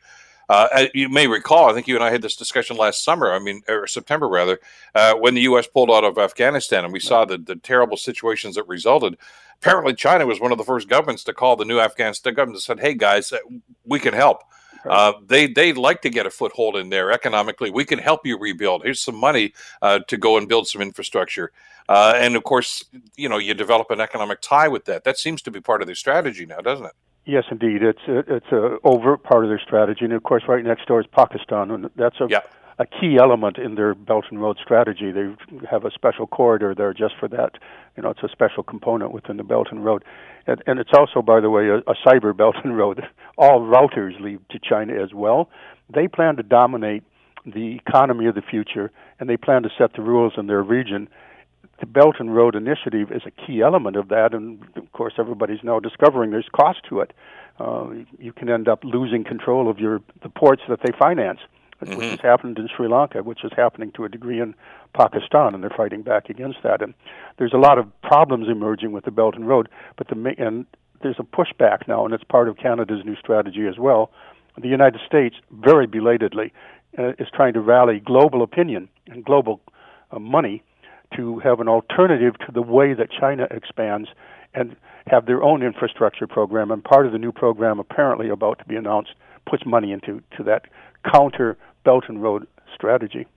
Uh, 0.51 0.87
you 0.93 1.07
may 1.07 1.27
recall, 1.27 1.69
I 1.69 1.73
think 1.73 1.87
you 1.87 1.95
and 1.95 2.03
I 2.03 2.11
had 2.11 2.21
this 2.21 2.35
discussion 2.35 2.75
last 2.75 3.05
summer, 3.05 3.31
I 3.31 3.39
mean, 3.39 3.61
or 3.69 3.87
September 3.87 4.27
rather, 4.27 4.59
uh, 4.93 5.13
when 5.13 5.33
the 5.33 5.43
U.S. 5.43 5.65
pulled 5.65 5.89
out 5.89 6.03
of 6.03 6.17
Afghanistan 6.17 6.83
and 6.83 6.91
we 6.91 6.99
saw 6.99 7.23
the, 7.23 7.37
the 7.37 7.55
terrible 7.55 7.95
situations 7.95 8.55
that 8.55 8.67
resulted. 8.67 9.17
Apparently, 9.61 9.93
China 9.93 10.25
was 10.25 10.41
one 10.41 10.51
of 10.51 10.57
the 10.57 10.65
first 10.65 10.89
governments 10.89 11.23
to 11.23 11.33
call 11.33 11.55
the 11.55 11.63
new 11.63 11.79
Afghanistan 11.79 12.33
government 12.33 12.57
and 12.57 12.63
said, 12.63 12.81
hey, 12.81 12.93
guys, 12.93 13.31
uh, 13.31 13.37
we 13.85 13.97
can 13.97 14.13
help. 14.13 14.43
Uh, 14.83 15.13
they 15.25 15.47
they 15.47 15.71
like 15.71 16.01
to 16.01 16.09
get 16.09 16.25
a 16.25 16.29
foothold 16.29 16.75
in 16.75 16.89
there 16.89 17.13
economically. 17.13 17.71
We 17.71 17.85
can 17.85 17.99
help 17.99 18.25
you 18.25 18.37
rebuild. 18.37 18.83
Here's 18.83 18.99
some 18.99 19.15
money 19.15 19.53
uh, 19.81 19.99
to 20.09 20.17
go 20.17 20.37
and 20.37 20.49
build 20.49 20.67
some 20.67 20.81
infrastructure, 20.81 21.53
uh, 21.87 22.15
and 22.17 22.35
of 22.35 22.43
course, 22.43 22.83
you 23.15 23.29
know, 23.29 23.37
you 23.37 23.53
develop 23.53 23.89
an 23.91 24.01
economic 24.01 24.41
tie 24.41 24.67
with 24.67 24.83
that. 24.85 25.05
That 25.05 25.17
seems 25.17 25.41
to 25.43 25.51
be 25.51 25.61
part 25.61 25.81
of 25.81 25.85
their 25.85 25.95
strategy 25.95 26.45
now, 26.45 26.57
doesn't 26.59 26.87
it? 26.87 26.93
Yes, 27.31 27.45
indeed. 27.49 27.81
It's 27.81 28.01
a, 28.09 28.35
it's 28.35 28.51
a 28.51 28.75
overt 28.83 29.23
part 29.23 29.45
of 29.45 29.49
their 29.49 29.61
strategy, 29.65 30.03
and 30.03 30.11
of 30.11 30.21
course, 30.23 30.43
right 30.49 30.65
next 30.65 30.85
door 30.85 30.99
is 30.99 31.07
Pakistan, 31.15 31.71
and 31.71 31.89
that's 31.95 32.19
a 32.19 32.27
yeah. 32.29 32.41
a 32.77 32.85
key 32.85 33.17
element 33.17 33.57
in 33.57 33.75
their 33.75 33.95
Belt 33.95 34.25
and 34.29 34.41
Road 34.41 34.57
strategy. 34.61 35.13
They 35.13 35.33
have 35.69 35.85
a 35.85 35.91
special 35.91 36.27
corridor 36.27 36.75
there 36.75 36.93
just 36.93 37.13
for 37.17 37.29
that. 37.29 37.51
You 37.95 38.03
know, 38.03 38.09
it's 38.09 38.21
a 38.21 38.27
special 38.27 38.63
component 38.63 39.13
within 39.13 39.37
the 39.37 39.45
Belt 39.45 39.67
and 39.71 39.85
Road, 39.85 40.03
and, 40.45 40.61
and 40.67 40.77
it's 40.77 40.89
also, 40.93 41.21
by 41.21 41.39
the 41.39 41.49
way, 41.49 41.69
a, 41.69 41.77
a 41.77 41.95
cyber 42.05 42.35
Belt 42.41 42.57
and 42.65 42.77
Road. 42.77 43.01
All 43.37 43.61
routers 43.61 44.19
lead 44.19 44.41
to 44.49 44.59
China 44.59 45.01
as 45.01 45.13
well. 45.13 45.49
They 45.89 46.09
plan 46.09 46.35
to 46.35 46.43
dominate 46.43 47.03
the 47.45 47.77
economy 47.87 48.25
of 48.25 48.35
the 48.35 48.41
future, 48.41 48.91
and 49.21 49.29
they 49.29 49.37
plan 49.37 49.63
to 49.63 49.69
set 49.77 49.93
the 49.93 50.01
rules 50.01 50.33
in 50.35 50.47
their 50.47 50.63
region 50.63 51.07
the 51.81 51.87
Belt 51.87 52.17
and 52.19 52.33
Road 52.33 52.55
Initiative 52.55 53.11
is 53.11 53.23
a 53.25 53.31
key 53.31 53.61
element 53.61 53.97
of 53.97 54.07
that, 54.09 54.33
and 54.33 54.63
of 54.77 54.89
course, 54.93 55.15
everybody's 55.17 55.63
now 55.63 55.79
discovering 55.79 56.29
there's 56.29 56.47
cost 56.55 56.79
to 56.87 57.01
it. 57.01 57.11
Uh, 57.59 57.87
you 58.19 58.31
can 58.31 58.49
end 58.49 58.69
up 58.69 58.83
losing 58.83 59.23
control 59.23 59.69
of 59.69 59.79
your 59.79 59.99
the 60.21 60.29
ports 60.29 60.61
that 60.69 60.79
they 60.83 60.91
finance, 60.97 61.39
mm-hmm. 61.81 61.97
which 61.97 62.09
has 62.11 62.19
happened 62.21 62.59
in 62.59 62.69
Sri 62.73 62.87
Lanka, 62.87 63.23
which 63.23 63.43
is 63.43 63.51
happening 63.57 63.91
to 63.93 64.05
a 64.05 64.09
degree 64.09 64.39
in 64.39 64.53
Pakistan, 64.95 65.55
and 65.55 65.63
they're 65.63 65.75
fighting 65.75 66.03
back 66.03 66.29
against 66.29 66.59
that. 66.63 66.83
And 66.83 66.93
there's 67.39 67.53
a 67.53 67.57
lot 67.57 67.79
of 67.79 67.85
problems 68.01 68.47
emerging 68.47 68.91
with 68.91 69.03
the 69.05 69.11
Belt 69.11 69.35
and 69.35 69.47
Road, 69.47 69.67
but 69.97 70.07
the 70.07 70.35
and 70.37 70.65
there's 71.01 71.19
a 71.19 71.23
pushback 71.23 71.87
now, 71.87 72.05
and 72.05 72.13
it's 72.13 72.23
part 72.23 72.47
of 72.47 72.57
Canada's 72.57 73.03
new 73.03 73.15
strategy 73.15 73.67
as 73.67 73.79
well. 73.79 74.11
The 74.61 74.67
United 74.67 75.01
States, 75.07 75.35
very 75.51 75.87
belatedly, 75.87 76.53
uh, 76.99 77.13
is 77.17 77.27
trying 77.33 77.53
to 77.53 77.61
rally 77.61 77.99
global 77.99 78.43
opinion 78.43 78.87
and 79.07 79.25
global 79.25 79.61
uh, 80.11 80.19
money 80.19 80.61
to 81.15 81.39
have 81.39 81.59
an 81.59 81.67
alternative 81.67 82.35
to 82.45 82.51
the 82.51 82.61
way 82.61 82.93
that 82.93 83.09
China 83.11 83.47
expands 83.51 84.09
and 84.53 84.75
have 85.07 85.25
their 85.25 85.43
own 85.43 85.63
infrastructure 85.63 86.27
program. 86.27 86.71
And 86.71 86.83
part 86.83 87.05
of 87.05 87.11
the 87.11 87.17
new 87.17 87.31
program, 87.31 87.79
apparently 87.79 88.29
about 88.29 88.59
to 88.59 88.65
be 88.65 88.75
announced, 88.75 89.11
puts 89.49 89.65
money 89.65 89.91
into 89.91 90.21
to 90.37 90.43
that 90.43 90.65
counter 91.11 91.57
Belt 91.83 92.05
and 92.07 92.21
Road 92.21 92.47
strategy. 92.73 93.27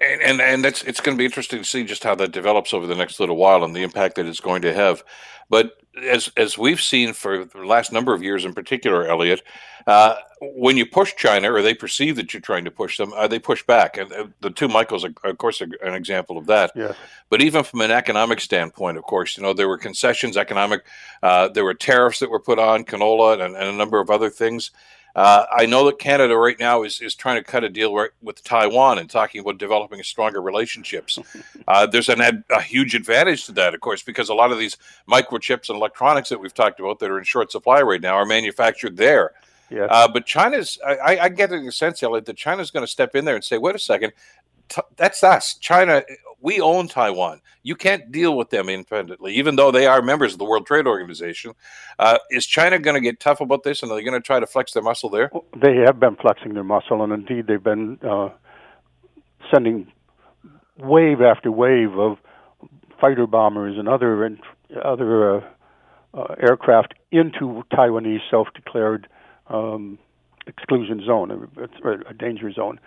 And, 0.00 0.22
and 0.22 0.40
and 0.40 0.64
that's 0.64 0.82
it's 0.82 1.00
going 1.00 1.16
to 1.16 1.18
be 1.18 1.24
interesting 1.24 1.58
to 1.58 1.64
see 1.64 1.84
just 1.84 2.04
how 2.04 2.14
that 2.16 2.32
develops 2.32 2.72
over 2.72 2.86
the 2.86 2.94
next 2.94 3.20
little 3.20 3.36
while 3.36 3.64
and 3.64 3.74
the 3.74 3.82
impact 3.82 4.16
that 4.16 4.26
it's 4.26 4.40
going 4.40 4.62
to 4.62 4.74
have. 4.74 5.02
But 5.48 5.72
as 6.02 6.30
as 6.36 6.56
we've 6.56 6.80
seen 6.80 7.12
for 7.12 7.44
the 7.44 7.64
last 7.64 7.92
number 7.92 8.14
of 8.14 8.22
years 8.22 8.44
in 8.44 8.54
particular, 8.54 9.06
Elliot, 9.06 9.42
uh, 9.86 10.16
when 10.40 10.76
you 10.76 10.86
push 10.86 11.14
China 11.16 11.52
or 11.52 11.62
they 11.62 11.74
perceive 11.74 12.16
that 12.16 12.32
you're 12.32 12.40
trying 12.40 12.64
to 12.64 12.70
push 12.70 12.96
them, 12.98 13.12
uh, 13.12 13.28
they 13.28 13.38
push 13.38 13.62
back. 13.64 13.96
And 13.96 14.12
uh, 14.12 14.26
the 14.40 14.50
two 14.50 14.68
Michaels, 14.68 15.04
are, 15.04 15.12
of 15.24 15.38
course, 15.38 15.60
are 15.60 15.68
an 15.82 15.94
example 15.94 16.38
of 16.38 16.46
that. 16.46 16.72
Yes. 16.74 16.96
But 17.28 17.42
even 17.42 17.64
from 17.64 17.82
an 17.82 17.90
economic 17.90 18.40
standpoint, 18.40 18.96
of 18.96 19.04
course, 19.04 19.36
you 19.36 19.42
know 19.42 19.52
there 19.52 19.68
were 19.68 19.78
concessions, 19.78 20.36
economic, 20.36 20.84
uh, 21.22 21.48
there 21.48 21.64
were 21.64 21.74
tariffs 21.74 22.20
that 22.20 22.30
were 22.30 22.40
put 22.40 22.58
on 22.58 22.84
canola 22.84 23.34
and, 23.34 23.54
and 23.54 23.68
a 23.68 23.72
number 23.72 24.00
of 24.00 24.10
other 24.10 24.30
things. 24.30 24.70
Uh, 25.14 25.44
I 25.54 25.66
know 25.66 25.84
that 25.86 25.98
Canada 25.98 26.36
right 26.36 26.58
now 26.58 26.84
is, 26.84 27.00
is 27.00 27.14
trying 27.14 27.36
to 27.36 27.44
cut 27.44 27.64
a 27.64 27.68
deal 27.68 27.94
right 27.94 28.10
with 28.22 28.42
Taiwan 28.42 28.98
and 28.98 29.10
talking 29.10 29.40
about 29.40 29.58
developing 29.58 30.02
stronger 30.02 30.40
relationships. 30.40 31.18
Uh, 31.68 31.86
there's 31.86 32.08
an 32.08 32.20
ad, 32.20 32.42
a 32.50 32.60
huge 32.60 32.94
advantage 32.94 33.46
to 33.46 33.52
that, 33.52 33.72
of 33.72 33.80
course, 33.80 34.02
because 34.02 34.28
a 34.28 34.34
lot 34.34 34.50
of 34.50 34.58
these 34.58 34.76
microchips 35.08 35.68
and 35.68 35.76
electronics 35.76 36.28
that 36.28 36.38
we've 36.38 36.52
talked 36.52 36.80
about 36.80 36.98
that 36.98 37.08
are 37.08 37.18
in 37.18 37.24
short 37.24 37.52
supply 37.52 37.80
right 37.80 38.00
now 38.00 38.14
are 38.14 38.26
manufactured 38.26 38.96
there. 38.96 39.30
Yes. 39.70 39.88
Uh, 39.90 40.08
but 40.08 40.26
China's, 40.26 40.78
I, 40.84 41.18
I 41.18 41.28
get 41.28 41.50
the 41.50 41.70
sense, 41.70 42.02
Elliot, 42.02 42.26
that 42.26 42.36
China's 42.36 42.72
going 42.72 42.82
to 42.84 42.90
step 42.90 43.14
in 43.14 43.24
there 43.24 43.36
and 43.36 43.44
say, 43.44 43.58
wait 43.58 43.76
a 43.76 43.78
second, 43.78 44.12
that's 44.96 45.22
us. 45.22 45.54
China, 45.54 46.02
we 46.40 46.60
own 46.60 46.88
Taiwan. 46.88 47.40
You 47.62 47.76
can't 47.76 48.10
deal 48.10 48.36
with 48.36 48.50
them 48.50 48.68
independently, 48.68 49.34
even 49.34 49.56
though 49.56 49.70
they 49.70 49.86
are 49.86 50.02
members 50.02 50.32
of 50.32 50.38
the 50.38 50.44
World 50.44 50.66
Trade 50.66 50.86
Organization. 50.86 51.54
Uh, 51.98 52.18
is 52.30 52.46
China 52.46 52.78
going 52.78 52.94
to 52.94 53.00
get 53.00 53.20
tough 53.20 53.40
about 53.40 53.62
this, 53.62 53.82
and 53.82 53.92
are 53.92 53.94
they 53.94 54.02
going 54.02 54.20
to 54.20 54.26
try 54.26 54.40
to 54.40 54.46
flex 54.46 54.72
their 54.72 54.82
muscle 54.82 55.08
there? 55.08 55.30
They 55.60 55.76
have 55.86 56.00
been 56.00 56.16
flexing 56.16 56.54
their 56.54 56.64
muscle, 56.64 57.02
and 57.02 57.12
indeed 57.12 57.46
they've 57.46 57.62
been 57.62 57.98
uh, 58.02 58.30
sending 59.52 59.92
wave 60.78 61.20
after 61.20 61.52
wave 61.52 61.96
of 61.98 62.18
fighter 63.00 63.26
bombers 63.26 63.78
and 63.78 63.88
other 63.88 64.24
and 64.24 64.38
other 64.84 65.36
uh, 65.36 65.40
uh, 66.14 66.34
aircraft 66.40 66.94
into 67.10 67.62
Taiwanese 67.72 68.20
self-declared 68.30 69.06
um, 69.48 69.98
exclusion 70.46 71.04
zone, 71.04 71.48
a, 71.84 71.90
a 72.10 72.14
danger 72.14 72.50
zone. 72.52 72.80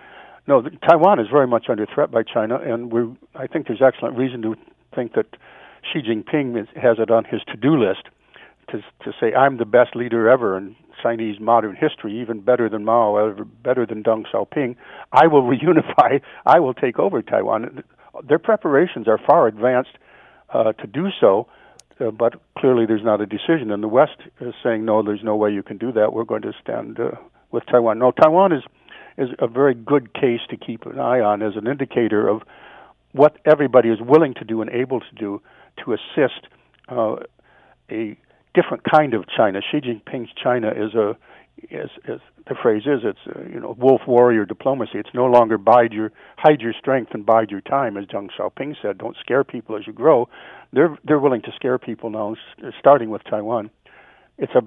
No, 0.47 0.61
Taiwan 0.87 1.19
is 1.19 1.27
very 1.31 1.47
much 1.47 1.65
under 1.69 1.85
threat 1.85 2.11
by 2.11 2.21
China, 2.23 2.57
and 2.57 2.91
we 2.91 3.01
I 3.35 3.47
think 3.47 3.67
there's 3.67 3.81
excellent 3.81 4.17
reason 4.17 4.41
to 4.43 4.55
think 4.93 5.13
that 5.13 5.25
Xi 5.91 6.01
Jinping 6.01 6.61
is, 6.61 6.67
has 6.75 6.97
it 6.99 7.09
on 7.09 7.25
his 7.25 7.41
to-do 7.47 7.77
list 7.77 8.03
to 8.69 8.81
to 9.03 9.11
say 9.19 9.33
I'm 9.33 9.57
the 9.57 9.65
best 9.65 9.95
leader 9.95 10.29
ever 10.29 10.57
in 10.57 10.75
Chinese 11.01 11.39
modern 11.39 11.75
history, 11.75 12.19
even 12.19 12.41
better 12.41 12.69
than 12.69 12.85
Mao, 12.85 13.17
ever 13.17 13.43
better 13.43 13.85
than 13.85 14.03
Deng 14.03 14.25
Xiaoping. 14.31 14.75
I 15.11 15.27
will 15.27 15.43
reunify. 15.53 16.21
I 16.45 16.59
will 16.59 16.73
take 16.73 16.99
over 16.99 17.21
Taiwan. 17.21 17.83
Their 18.27 18.39
preparations 18.39 19.07
are 19.07 19.17
far 19.17 19.47
advanced 19.47 19.97
uh, 20.53 20.73
to 20.73 20.87
do 20.87 21.09
so, 21.19 21.47
uh, 21.99 22.11
but 22.11 22.35
clearly 22.57 22.85
there's 22.85 23.03
not 23.03 23.19
a 23.19 23.25
decision. 23.25 23.71
And 23.71 23.83
the 23.83 23.87
West 23.87 24.17
is 24.39 24.53
saying 24.63 24.85
no, 24.85 25.03
there's 25.03 25.23
no 25.23 25.35
way 25.35 25.51
you 25.51 25.63
can 25.63 25.77
do 25.77 25.91
that. 25.91 26.13
We're 26.13 26.23
going 26.23 26.43
to 26.43 26.53
stand 26.61 26.99
uh, 26.99 27.11
with 27.51 27.63
Taiwan. 27.65 27.99
No, 27.99 28.11
Taiwan 28.11 28.51
is 28.51 28.63
is 29.17 29.29
a 29.39 29.47
very 29.47 29.73
good 29.73 30.13
case 30.13 30.41
to 30.49 30.57
keep 30.57 30.85
an 30.85 30.99
eye 30.99 31.19
on 31.19 31.41
as 31.41 31.55
an 31.55 31.67
indicator 31.67 32.27
of 32.27 32.41
what 33.11 33.37
everybody 33.45 33.89
is 33.89 33.99
willing 34.01 34.33
to 34.33 34.43
do 34.43 34.61
and 34.61 34.69
able 34.69 34.99
to 34.99 35.15
do 35.17 35.41
to 35.83 35.93
assist 35.93 36.47
uh, 36.89 37.15
a 37.89 38.17
different 38.53 38.83
kind 38.83 39.13
of 39.13 39.25
China. 39.35 39.61
Xi 39.61 39.79
Jinping's 39.79 40.31
China 40.41 40.69
is 40.69 40.93
a, 40.95 41.15
as, 41.71 41.89
as 42.07 42.19
the 42.47 42.55
phrase 42.61 42.83
is, 42.85 43.01
it's 43.03 43.19
a, 43.35 43.49
you 43.49 43.59
know 43.59 43.75
wolf 43.77 44.01
warrior 44.07 44.45
diplomacy. 44.45 44.93
It's 44.95 45.13
no 45.13 45.25
longer 45.25 45.57
bide 45.57 45.93
your 45.93 46.11
hide 46.37 46.61
your 46.61 46.73
strength 46.73 47.11
and 47.13 47.25
bide 47.25 47.51
your 47.51 47.61
time, 47.61 47.97
as 47.97 48.05
Deng 48.05 48.29
Xiaoping 48.37 48.75
said. 48.81 48.97
Don't 48.97 49.17
scare 49.19 49.43
people 49.43 49.77
as 49.77 49.87
you 49.87 49.93
grow. 49.93 50.27
They're 50.73 50.97
they're 51.03 51.19
willing 51.19 51.41
to 51.43 51.51
scare 51.55 51.77
people 51.77 52.09
now, 52.09 52.35
starting 52.79 53.09
with 53.09 53.23
Taiwan. 53.23 53.69
It's 54.37 54.53
a 54.55 54.61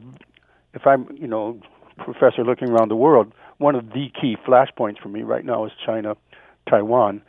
if 0.75 0.87
I'm 0.87 1.09
you 1.17 1.26
know 1.26 1.61
professor 1.99 2.45
looking 2.45 2.71
around 2.71 2.88
the 2.88 2.97
world, 2.97 3.33
one 3.59 3.75
of 3.75 3.90
the 3.90 4.11
key 4.21 4.37
flashpoints 4.47 4.99
for 4.99 5.09
me 5.09 5.23
right 5.23 5.45
now 5.45 5.64
is 5.64 5.73
China, 5.85 6.17
Taiwan. 6.69 7.23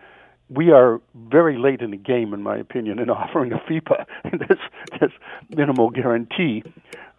We 0.50 0.72
are 0.72 1.00
very 1.16 1.58
late 1.58 1.82
in 1.82 1.92
the 1.92 1.98
game, 1.98 2.34
in 2.34 2.42
my 2.42 2.58
opinion, 2.58 3.00
in 3.00 3.10
offering 3.22 3.52
a 3.52 3.58
FIPA, 3.58 4.06
this 4.48 4.58
this 5.00 5.12
minimal 5.50 5.90
guarantee 5.90 6.64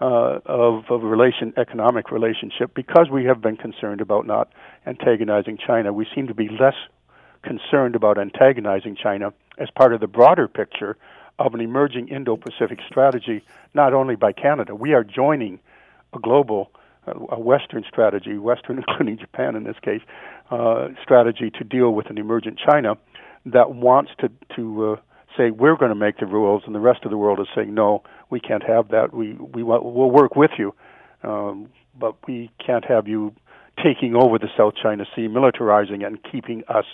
uh, 0.00 0.40
of 0.46 0.84
of 0.90 1.02
relation 1.02 1.52
economic 1.56 2.10
relationship, 2.10 2.74
because 2.74 3.08
we 3.10 3.24
have 3.24 3.40
been 3.40 3.56
concerned 3.56 4.00
about 4.00 4.26
not 4.26 4.48
antagonizing 4.86 5.58
China. 5.64 5.92
We 5.92 6.06
seem 6.14 6.26
to 6.28 6.34
be 6.34 6.48
less 6.48 6.74
concerned 7.42 7.94
about 7.94 8.18
antagonizing 8.18 8.96
China 8.96 9.32
as 9.58 9.68
part 9.70 9.94
of 9.94 10.00
the 10.00 10.06
broader 10.06 10.48
picture 10.48 10.96
of 11.38 11.54
an 11.54 11.60
emerging 11.60 12.08
Indo-Pacific 12.08 12.80
strategy, 12.86 13.42
not 13.72 13.94
only 13.94 14.14
by 14.14 14.32
Canada. 14.32 14.74
We 14.74 14.92
are 14.92 15.02
joining 15.02 15.58
a 16.12 16.18
global 16.18 16.70
a 17.30 17.38
Western 17.38 17.84
strategy, 17.88 18.38
Western 18.38 18.78
including 18.88 19.18
Japan 19.18 19.56
in 19.56 19.64
this 19.64 19.76
case, 19.82 20.02
uh, 20.50 20.88
strategy 21.02 21.50
to 21.58 21.64
deal 21.64 21.90
with 21.90 22.10
an 22.10 22.18
emergent 22.18 22.58
China 22.58 22.94
that 23.46 23.74
wants 23.74 24.10
to 24.20 24.30
to 24.56 24.92
uh, 24.92 24.96
say 25.36 25.50
we're 25.50 25.76
going 25.76 25.90
to 25.90 25.94
make 25.94 26.18
the 26.18 26.26
rules, 26.26 26.62
and 26.66 26.74
the 26.74 26.80
rest 26.80 27.04
of 27.04 27.10
the 27.10 27.16
world 27.16 27.40
is 27.40 27.46
saying 27.54 27.72
no, 27.72 28.02
we 28.30 28.40
can't 28.40 28.62
have 28.62 28.88
that. 28.88 29.14
We 29.14 29.34
we 29.34 29.62
want, 29.62 29.84
we'll 29.84 30.10
work 30.10 30.36
with 30.36 30.52
you, 30.58 30.74
um, 31.22 31.70
but 31.98 32.16
we 32.26 32.50
can't 32.64 32.84
have 32.84 33.08
you 33.08 33.34
taking 33.82 34.14
over 34.14 34.38
the 34.38 34.48
South 34.56 34.74
China 34.80 35.04
Sea, 35.16 35.28
militarizing 35.28 36.02
it, 36.02 36.04
and 36.04 36.18
keeping 36.30 36.64
us 36.68 36.84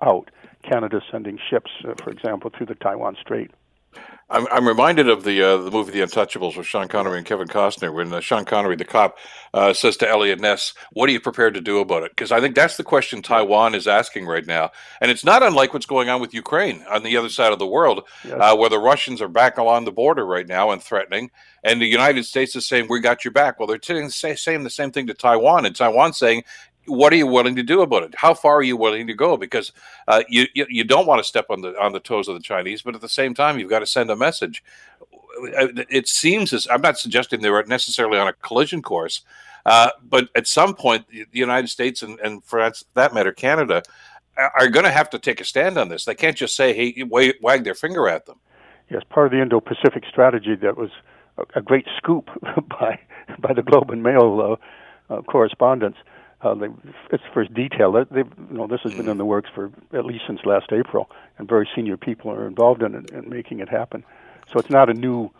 out. 0.00 0.30
Canada 0.68 1.00
sending 1.10 1.38
ships, 1.50 1.70
uh, 1.86 1.94
for 2.02 2.10
example, 2.10 2.50
through 2.56 2.66
the 2.66 2.74
Taiwan 2.74 3.16
Strait. 3.20 3.50
I'm, 4.32 4.46
I'm 4.50 4.66
reminded 4.66 5.08
of 5.10 5.24
the 5.24 5.42
uh, 5.42 5.56
the 5.58 5.70
movie 5.70 5.92
The 5.92 6.06
Untouchables 6.06 6.56
with 6.56 6.66
Sean 6.66 6.88
Connery 6.88 7.18
and 7.18 7.26
Kevin 7.26 7.48
Costner 7.48 7.92
when 7.92 8.12
uh, 8.12 8.20
Sean 8.20 8.46
Connery, 8.46 8.76
the 8.76 8.84
cop, 8.84 9.18
uh, 9.52 9.74
says 9.74 9.98
to 9.98 10.08
Eliot 10.08 10.40
Ness, 10.40 10.72
"What 10.92 11.08
are 11.10 11.12
you 11.12 11.20
prepared 11.20 11.52
to 11.54 11.60
do 11.60 11.80
about 11.80 12.02
it?" 12.02 12.12
Because 12.12 12.32
I 12.32 12.40
think 12.40 12.54
that's 12.54 12.78
the 12.78 12.84
question 12.84 13.20
Taiwan 13.20 13.74
is 13.74 13.86
asking 13.86 14.26
right 14.26 14.46
now, 14.46 14.70
and 15.02 15.10
it's 15.10 15.24
not 15.24 15.42
unlike 15.42 15.74
what's 15.74 15.86
going 15.86 16.08
on 16.08 16.20
with 16.20 16.32
Ukraine 16.32 16.82
on 16.90 17.02
the 17.02 17.16
other 17.16 17.28
side 17.28 17.52
of 17.52 17.58
the 17.58 17.66
world, 17.66 18.08
yes. 18.24 18.38
Uh, 18.40 18.56
where 18.56 18.70
the 18.70 18.78
Russians 18.78 19.20
are 19.20 19.28
back 19.28 19.58
along 19.58 19.84
the 19.84 19.92
border 19.92 20.24
right 20.24 20.48
now 20.48 20.70
and 20.70 20.82
threatening, 20.82 21.30
and 21.62 21.80
the 21.80 21.86
United 21.86 22.24
States 22.24 22.56
is 22.56 22.66
saying, 22.66 22.86
"We 22.88 23.00
got 23.00 23.24
your 23.24 23.32
back." 23.32 23.58
Well, 23.58 23.68
they're 23.68 23.82
saying 23.82 24.06
the 24.62 24.70
same 24.70 24.90
thing 24.92 25.06
to 25.08 25.14
Taiwan, 25.14 25.66
and 25.66 25.76
Taiwan 25.76 26.14
saying, 26.14 26.44
what 26.86 27.12
are 27.12 27.16
you 27.16 27.26
willing 27.26 27.56
to 27.56 27.62
do 27.62 27.82
about 27.82 28.02
it? 28.02 28.14
How 28.16 28.34
far 28.34 28.56
are 28.56 28.62
you 28.62 28.76
willing 28.76 29.06
to 29.06 29.14
go? 29.14 29.36
Because 29.36 29.72
uh, 30.08 30.22
you, 30.28 30.46
you, 30.54 30.66
you 30.68 30.84
don't 30.84 31.06
want 31.06 31.20
to 31.20 31.24
step 31.24 31.46
on 31.50 31.60
the 31.60 31.78
on 31.80 31.92
the 31.92 32.00
toes 32.00 32.28
of 32.28 32.34
the 32.34 32.42
Chinese, 32.42 32.82
but 32.82 32.94
at 32.94 33.00
the 33.00 33.08
same 33.08 33.34
time, 33.34 33.58
you've 33.58 33.70
got 33.70 33.80
to 33.80 33.86
send 33.86 34.10
a 34.10 34.16
message. 34.16 34.62
It 35.44 36.08
seems 36.08 36.52
as 36.52 36.66
I'm 36.70 36.82
not 36.82 36.98
suggesting 36.98 37.40
they 37.40 37.50
were 37.50 37.64
necessarily 37.64 38.18
on 38.18 38.28
a 38.28 38.32
collision 38.32 38.82
course, 38.82 39.22
uh, 39.64 39.90
but 40.02 40.28
at 40.34 40.46
some 40.46 40.74
point, 40.74 41.06
the 41.08 41.26
United 41.32 41.68
States 41.68 42.02
and, 42.02 42.18
and 42.20 42.44
for 42.44 42.70
that 42.94 43.14
matter, 43.14 43.32
Canada, 43.32 43.82
are 44.36 44.68
going 44.68 44.84
to 44.84 44.90
have 44.90 45.10
to 45.10 45.18
take 45.18 45.40
a 45.40 45.44
stand 45.44 45.78
on 45.78 45.88
this. 45.88 46.04
They 46.04 46.14
can't 46.14 46.36
just 46.36 46.56
say, 46.56 46.74
"Hey, 46.74 47.04
wag 47.04 47.64
their 47.64 47.74
finger 47.74 48.08
at 48.08 48.26
them." 48.26 48.38
Yes, 48.90 49.02
part 49.08 49.26
of 49.26 49.32
the 49.32 49.40
Indo-Pacific 49.40 50.04
strategy 50.10 50.54
that 50.56 50.76
was 50.76 50.90
a, 51.54 51.62
great 51.62 51.86
scoop 51.96 52.28
by 52.68 52.98
by 53.38 53.52
the 53.54 53.62
Globe 53.62 53.90
and 53.90 54.02
Mail 54.02 54.58
uh, 55.10 55.14
uh, 55.14 55.22
correspondents 55.22 55.98
uh, 56.42 56.54
they, 56.54 56.66
it's 57.10 57.22
for 57.32 57.44
detail. 57.44 57.92
They, 57.92 58.20
you 58.20 58.26
know, 58.50 58.66
this 58.66 58.80
has 58.82 58.94
been 58.94 59.08
in 59.08 59.18
the 59.18 59.24
works 59.24 59.50
for 59.54 59.70
at 59.92 60.04
least 60.04 60.24
since 60.26 60.40
last 60.44 60.72
April, 60.72 61.10
and 61.38 61.48
very 61.48 61.68
senior 61.74 61.96
people 61.96 62.30
are 62.30 62.46
involved 62.46 62.82
in 62.82 62.94
it 62.94 63.10
and 63.10 63.28
making 63.28 63.60
it 63.60 63.68
happen. 63.68 64.04
So 64.52 64.58
it's 64.58 64.70
not 64.70 64.90
a 64.90 64.94
new. 64.94 65.30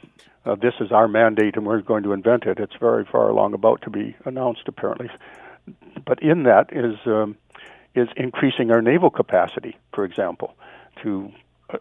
Uh, 0.44 0.56
this 0.56 0.74
is 0.80 0.90
our 0.90 1.06
mandate, 1.06 1.56
and 1.56 1.64
we're 1.66 1.82
going 1.82 2.02
to 2.02 2.12
invent 2.12 2.44
it. 2.44 2.58
It's 2.58 2.74
very 2.80 3.04
far 3.04 3.28
along, 3.28 3.54
about 3.54 3.82
to 3.82 3.90
be 3.90 4.16
announced, 4.24 4.62
apparently. 4.66 5.08
But 6.04 6.22
in 6.22 6.44
that 6.44 6.70
is 6.72 6.96
um, 7.06 7.36
is 7.94 8.08
increasing 8.16 8.70
our 8.70 8.82
naval 8.82 9.10
capacity, 9.10 9.76
for 9.94 10.04
example, 10.04 10.54
to 11.02 11.30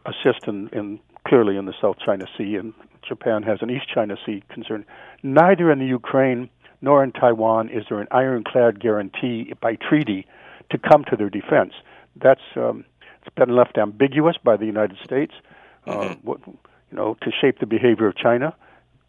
assist 0.05 0.47
in, 0.47 0.69
in 0.69 0.99
clearly 1.27 1.57
in 1.57 1.65
the 1.65 1.73
South 1.81 1.97
China 2.03 2.25
Sea, 2.37 2.55
and 2.55 2.73
Japan 3.07 3.43
has 3.43 3.59
an 3.61 3.69
East 3.69 3.87
China 3.93 4.15
Sea 4.25 4.43
concern. 4.49 4.85
Neither 5.23 5.71
in 5.71 5.79
the 5.79 5.85
Ukraine 5.85 6.49
nor 6.81 7.03
in 7.03 7.11
Taiwan 7.11 7.69
is 7.69 7.85
there 7.89 7.99
an 7.99 8.07
ironclad 8.11 8.79
guarantee 8.79 9.53
by 9.61 9.75
treaty 9.75 10.25
to 10.71 10.77
come 10.77 11.03
to 11.05 11.15
their 11.15 11.29
defense. 11.29 11.73
That's 12.15 12.41
um, 12.55 12.85
it's 13.21 13.33
been 13.35 13.55
left 13.55 13.77
ambiguous 13.77 14.35
by 14.43 14.57
the 14.57 14.65
United 14.65 14.97
States. 15.03 15.33
Uh, 15.85 15.91
mm-hmm. 15.91 16.27
What, 16.27 16.39
you 16.47 16.97
know, 16.97 17.15
to 17.21 17.31
shape 17.31 17.59
the 17.59 17.65
behavior 17.65 18.07
of 18.07 18.15
China. 18.15 18.55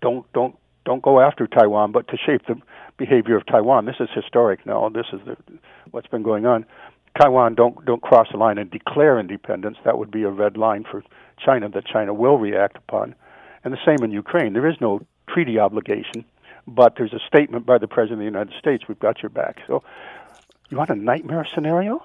Don't 0.01 0.31
don't 0.33 0.57
don't 0.85 1.03
go 1.03 1.21
after 1.21 1.47
Taiwan, 1.47 1.93
but 1.93 2.09
to 2.09 2.17
shape 2.17 2.47
the 2.47 2.61
behavior 2.97 3.37
of 3.37 3.47
Taiwan. 3.47 3.87
This 3.87 3.97
is 4.01 4.09
historic 4.15 4.67
now. 4.67 4.89
This 4.89 5.07
is 5.13 5.21
the, 5.27 5.37
what's 5.91 6.09
been 6.09 6.23
going 6.23 6.47
on. 6.47 6.67
Taiwan 7.21 7.55
don't 7.55 7.85
don't 7.85 8.03
cross 8.03 8.29
the 8.31 8.39
line 8.39 8.59
and 8.59 8.71
declare 8.71 9.19
independence. 9.19 9.79
That 9.85 9.99
would 9.99 10.11
be 10.11 10.23
a 10.25 10.31
red 10.31 10.57
line 10.57 10.85
for 10.91 11.03
China 11.45 11.69
that 11.71 11.87
China 11.87 12.13
will 12.15 12.39
react 12.39 12.77
upon. 12.77 13.15
And 13.65 13.73
the 13.73 13.79
same 13.87 14.03
in 14.03 14.11
Ukraine. 14.11 14.55
There 14.55 14.69
is 14.69 14.77
no 14.81 15.01
treaty 15.29 15.59
obligation 15.59 16.25
but 16.67 16.95
there's 16.97 17.13
a 17.13 17.21
statement 17.27 17.67
by 17.67 17.79
the 17.79 17.89
President 17.89 18.15
of 18.15 18.19
the 18.21 18.25
United 18.39 18.55
States, 18.59 18.85
we've 18.89 18.99
got 18.99 19.23
your 19.23 19.31
back. 19.31 19.61
So, 19.67 19.83
you 20.71 20.77
want 20.77 20.91
a 20.91 20.95
nightmare 20.95 21.47
scenario? 21.55 22.05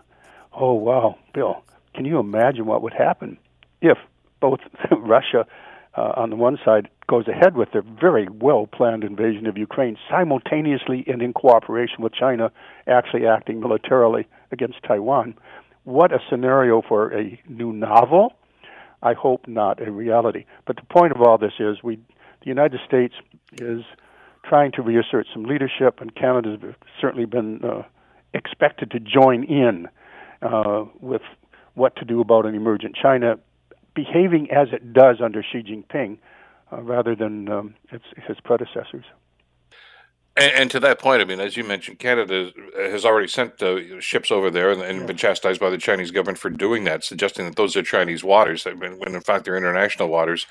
Oh, 0.54 0.74
wow, 0.74 1.18
Bill, 1.34 1.64
can 1.94 2.06
you 2.06 2.20
imagine 2.20 2.66
what 2.66 2.82
would 2.82 2.94
happen 2.94 3.38
if 3.82 3.98
both 4.40 4.60
Russia 4.92 5.46
uh, 5.96 6.14
on 6.16 6.30
the 6.30 6.36
one 6.36 6.58
side 6.64 6.90
goes 7.08 7.28
ahead 7.28 7.56
with 7.56 7.72
their 7.72 7.82
very 7.82 8.28
well 8.30 8.68
planned 8.68 9.04
invasion 9.04 9.48
of 9.48 9.58
Ukraine 9.58 9.98
simultaneously 10.10 11.04
and 11.08 11.22
in 11.22 11.34
cooperation 11.34 12.04
with 12.04 12.14
China 12.14 12.52
actually 12.86 13.26
acting 13.26 13.60
militarily 13.60 14.28
against 14.52 14.84
Taiwan? 14.84 15.36
What 15.84 16.12
a 16.12 16.20
scenario 16.30 16.82
for 16.82 17.14
a 17.14 17.40
new 17.48 17.72
novel! 17.72 18.34
I 19.02 19.14
hope 19.14 19.48
not 19.48 19.82
a 19.86 19.92
reality. 19.92 20.46
But 20.66 20.76
the 20.76 20.84
point 20.84 21.14
of 21.14 21.22
all 21.22 21.38
this 21.38 21.54
is 21.60 21.82
we 21.84 21.98
the 22.42 22.48
United 22.48 22.80
States 22.86 23.16
is 23.60 23.84
trying 24.48 24.72
to 24.74 24.82
reassert 24.82 25.28
some 25.34 25.44
leadership, 25.44 26.00
and 26.00 26.16
Canada's 26.16 26.60
certainly 27.00 27.26
been 27.26 27.64
uh, 27.64 27.84
expected 28.34 28.92
to 28.92 29.00
join 29.00 29.44
in 29.44 29.88
uh, 30.42 30.86
with 31.00 31.22
what 31.74 31.96
to 31.98 32.06
do 32.06 32.22
about 32.22 32.46
an 32.46 32.56
emergent 32.56 32.96
China, 32.96 33.38
behaving 33.94 34.50
as 34.52 34.70
it 34.72 34.94
does 34.94 35.18
under 35.24 35.44
Xi 35.44 35.64
Jinping, 35.64 36.18
uh, 36.72 36.82
rather 36.82 37.16
than 37.16 37.50
um, 37.50 37.76
its, 37.92 38.06
his 38.28 38.38
predecessors. 38.44 39.06
And, 40.36 40.54
and, 40.54 40.72
to 40.72 40.80
that 40.82 41.00
point, 41.00 41.22
I 41.22 41.26
mean, 41.26 41.40
as 41.40 41.58
you 41.58 41.64
mentioned, 41.64 41.98
Canada 41.98 42.52
has 42.76 43.06
already 43.06 43.28
sent 43.28 43.62
uh, 43.62 44.00
ships 44.00 44.32
over 44.32 44.52
there 44.52 44.70
and, 44.70 44.82
and 44.82 45.02
yeah. 45.02 45.06
been 45.08 45.18
chastised 45.18 45.60
by 45.60 45.70
the 45.70 45.78
Chinese 45.78 46.12
government 46.12 46.38
for 46.38 46.50
doing 46.50 46.84
that, 46.84 47.04
suggesting 47.04 47.46
that 47.46 47.56
those 47.56 47.76
are 47.76 47.82
Chinese 47.82 48.24
waters, 48.24 48.66
when, 48.66 49.00
when 49.00 49.16
in 49.16 49.22
fact 49.22 49.46
they're 49.46 49.58
international 49.58 50.10
waters. 50.10 50.46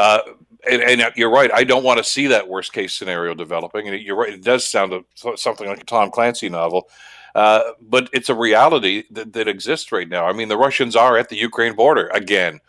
Uh, 0.00 0.22
and, 0.70 0.82
and, 0.82 1.12
you're 1.14 1.30
right. 1.30 1.50
I 1.52 1.62
don't 1.62 1.84
want 1.84 1.98
to 1.98 2.04
see 2.04 2.26
that 2.28 2.48
worst 2.48 2.72
case 2.72 2.94
scenario 2.94 3.34
developing. 3.34 3.86
And 3.86 4.00
you're 4.00 4.16
right. 4.16 4.32
It 4.32 4.42
does 4.42 4.66
sound 4.66 4.94
a, 4.94 5.04
something 5.36 5.68
like 5.68 5.82
a 5.82 5.84
Tom 5.84 6.10
Clancy 6.10 6.48
novel, 6.48 6.88
uh, 7.34 7.72
but 7.82 8.08
it's 8.14 8.30
a 8.30 8.34
reality 8.34 9.04
that, 9.10 9.34
that, 9.34 9.46
exists 9.46 9.92
right 9.92 10.08
now. 10.08 10.24
I 10.24 10.32
mean, 10.32 10.48
the 10.48 10.56
Russians 10.56 10.96
are 10.96 11.18
at 11.18 11.28
the 11.28 11.36
Ukraine 11.36 11.74
border 11.74 12.08
again, 12.14 12.60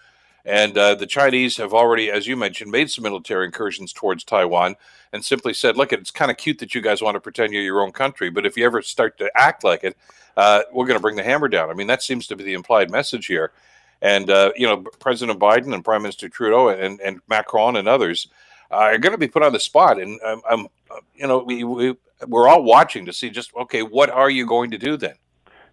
and 0.44 0.78
uh, 0.78 0.96
the 0.96 1.08
Chinese 1.08 1.56
have 1.56 1.74
already, 1.74 2.12
as 2.12 2.28
you 2.28 2.36
mentioned, 2.36 2.70
made 2.70 2.92
some 2.92 3.04
military 3.04 3.46
incursions 3.46 3.94
towards 3.94 4.26
Taiwan 4.26 4.76
and 5.14 5.24
simply 5.24 5.54
said, 5.54 5.78
"Look, 5.78 5.94
it's 5.94 6.12
kind 6.12 6.32
of 6.32 6.36
cute 6.36 6.60
that 6.60 6.76
you 6.76 6.82
guys 6.82 7.02
want 7.02 7.16
to 7.16 7.22
pretend 7.22 7.54
you're 7.54 7.64
your 7.64 7.82
own 7.82 7.94
country, 7.94 8.30
but 8.30 8.46
if 8.46 8.58
you 8.58 8.66
ever 8.66 8.82
start 8.82 9.18
to 9.20 9.32
act 9.36 9.64
like 9.64 9.86
it, 9.86 9.96
uh, 10.36 10.64
we're 10.74 10.86
going 10.86 11.00
to 11.00 11.02
bring 11.02 11.16
the 11.16 11.24
hammer 11.24 11.48
down." 11.48 11.70
I 11.70 11.76
mean, 11.76 11.88
that 11.88 12.04
seems 12.04 12.28
to 12.28 12.36
be 12.36 12.44
the 12.44 12.56
implied 12.56 12.92
message 12.92 13.28
here. 13.28 13.54
And 14.02 14.30
uh, 14.30 14.52
you 14.56 14.68
know, 14.68 14.78
President 15.00 15.40
Biden 15.40 15.74
and 15.74 15.84
Prime 15.84 16.02
Minister 16.02 16.28
Trudeau 16.28 16.70
and, 16.70 17.00
and 17.02 17.22
Macron 17.28 17.76
and 17.76 17.88
others 17.88 18.28
are 18.72 18.98
going 18.98 19.12
to 19.12 19.18
be 19.18 19.28
put 19.28 19.44
on 19.44 19.54
the 19.54 19.60
spot. 19.60 20.00
And 20.00 20.20
um, 20.22 20.42
um, 20.50 20.68
you 21.16 21.28
know, 21.28 21.40
we, 21.40 21.64
we 21.64 21.96
we're 22.28 22.48
all 22.48 22.64
watching 22.64 23.06
to 23.06 23.14
see 23.14 23.30
just 23.30 23.54
okay, 23.56 23.84
what 23.84 24.10
are 24.10 24.30
you 24.30 24.46
going 24.46 24.72
to 24.72 24.78
do 24.78 24.98
then? 24.98 25.16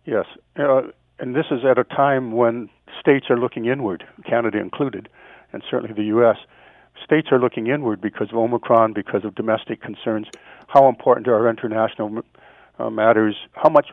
Yes, 0.04 0.26
uh, 0.58 0.82
and 1.18 1.34
this 1.34 1.46
is 1.50 1.64
at 1.64 1.78
a 1.78 1.84
time 1.84 2.32
when 2.32 2.70
states 3.00 3.26
are 3.30 3.38
looking 3.38 3.66
inward, 3.66 4.04
Canada 4.28 4.58
included, 4.58 5.08
and 5.52 5.62
certainly 5.70 5.94
the 5.94 6.04
U.S. 6.04 6.36
States 7.04 7.28
are 7.30 7.38
looking 7.38 7.68
inward 7.68 8.00
because 8.00 8.28
of 8.30 8.36
Omicron, 8.36 8.92
because 8.92 9.24
of 9.24 9.34
domestic 9.34 9.80
concerns. 9.80 10.26
How 10.66 10.88
important 10.88 11.28
are 11.28 11.34
our 11.34 11.48
international 11.48 12.22
uh, 12.78 12.90
matters? 12.90 13.36
How 13.52 13.68
much 13.68 13.88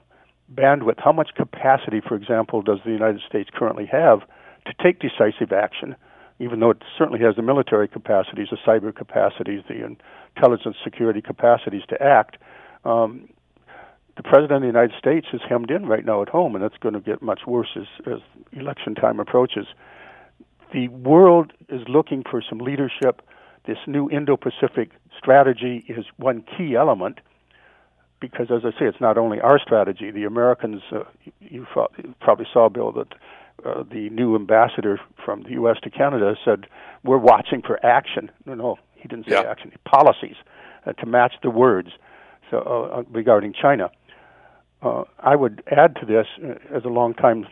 bandwidth, 0.53 0.99
how 1.03 1.11
much 1.11 1.29
capacity, 1.35 2.01
for 2.05 2.15
example, 2.15 2.61
does 2.61 2.79
the 2.85 2.91
United 2.91 3.21
States 3.27 3.49
currently 3.53 3.85
have 3.85 4.21
to 4.65 4.73
take 4.81 4.99
decisive 4.99 5.51
action, 5.51 5.95
even 6.39 6.59
though 6.59 6.71
it 6.71 6.83
certainly 6.97 7.19
has 7.19 7.35
the 7.35 7.41
military 7.41 7.87
capacities, 7.87 8.47
the 8.51 8.57
cyber 8.65 8.95
capacities, 8.95 9.63
the 9.67 9.85
intelligence 10.35 10.75
security 10.83 11.21
capacities 11.21 11.83
to 11.89 12.01
act? 12.01 12.37
Um, 12.83 13.29
the 14.17 14.23
president 14.23 14.53
of 14.53 14.61
the 14.61 14.67
United 14.67 14.97
States 14.97 15.27
is 15.33 15.41
hemmed 15.47 15.71
in 15.71 15.87
right 15.87 16.05
now 16.05 16.21
at 16.21 16.29
home, 16.29 16.55
and 16.55 16.63
that's 16.63 16.77
going 16.77 16.93
to 16.93 17.01
get 17.01 17.21
much 17.21 17.41
worse 17.45 17.75
as, 17.75 17.87
as 18.07 18.19
election 18.53 18.95
time 18.95 19.19
approaches. 19.19 19.67
The 20.73 20.87
world 20.89 21.53
is 21.69 21.81
looking 21.87 22.23
for 22.29 22.41
some 22.41 22.59
leadership. 22.59 23.21
This 23.67 23.77
new 23.87 24.09
Indo 24.09 24.37
Pacific 24.37 24.91
strategy 25.17 25.83
is 25.87 26.05
one 26.17 26.43
key 26.57 26.75
element 26.75 27.19
because, 28.31 28.47
as 28.51 28.61
I 28.65 28.71
say, 28.79 28.85
it's 28.85 29.01
not 29.01 29.17
only 29.17 29.39
our 29.39 29.59
strategy. 29.59 30.11
The 30.11 30.23
Americans, 30.23 30.81
uh, 30.91 31.03
you 31.39 31.65
probably 32.19 32.47
saw, 32.51 32.69
Bill, 32.69 32.91
that 32.93 33.13
uh, 33.65 33.83
the 33.83 34.09
new 34.09 34.35
ambassador 34.35 34.99
from 35.23 35.43
the 35.43 35.51
U.S. 35.51 35.77
to 35.83 35.89
Canada 35.89 36.35
said, 36.43 36.67
We're 37.03 37.17
watching 37.17 37.61
for 37.61 37.83
action. 37.85 38.31
No, 38.45 38.55
no, 38.55 38.77
he 38.95 39.07
didn't 39.07 39.25
say 39.25 39.33
yeah. 39.33 39.49
action, 39.49 39.71
policies 39.85 40.35
uh, 40.85 40.93
to 40.93 41.05
match 41.05 41.33
the 41.41 41.49
words 41.49 41.89
so, 42.51 42.57
uh, 42.57 42.97
uh, 42.99 43.03
regarding 43.09 43.53
China. 43.59 43.89
Uh, 44.81 45.03
I 45.19 45.35
would 45.35 45.63
add 45.71 45.95
to 45.97 46.05
this, 46.05 46.27
as 46.73 46.83
a 46.83 46.89
long-time 46.89 47.47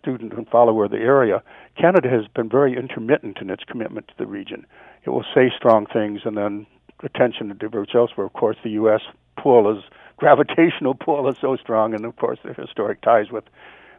student 0.00 0.32
and 0.32 0.48
follower 0.48 0.84
of 0.84 0.90
the 0.90 0.98
area, 0.98 1.42
Canada 1.76 2.08
has 2.08 2.26
been 2.34 2.48
very 2.48 2.76
intermittent 2.76 3.38
in 3.40 3.50
its 3.50 3.64
commitment 3.64 4.08
to 4.08 4.14
the 4.18 4.26
region. 4.26 4.64
It 5.04 5.10
will 5.10 5.24
say 5.34 5.50
strong 5.56 5.86
things 5.86 6.20
and 6.24 6.36
then 6.36 6.66
attention 7.02 7.54
diverts 7.58 7.92
elsewhere. 7.94 8.26
Of 8.26 8.32
course, 8.32 8.56
the 8.62 8.70
U.S 8.70 9.00
pull 9.36 9.76
is 9.76 9.84
gravitational 10.16 10.94
pull 10.94 11.28
is 11.28 11.36
so 11.40 11.56
strong, 11.56 11.94
and 11.94 12.04
of 12.04 12.16
course 12.16 12.38
the 12.44 12.52
historic 12.52 13.00
ties 13.00 13.30
with 13.30 13.44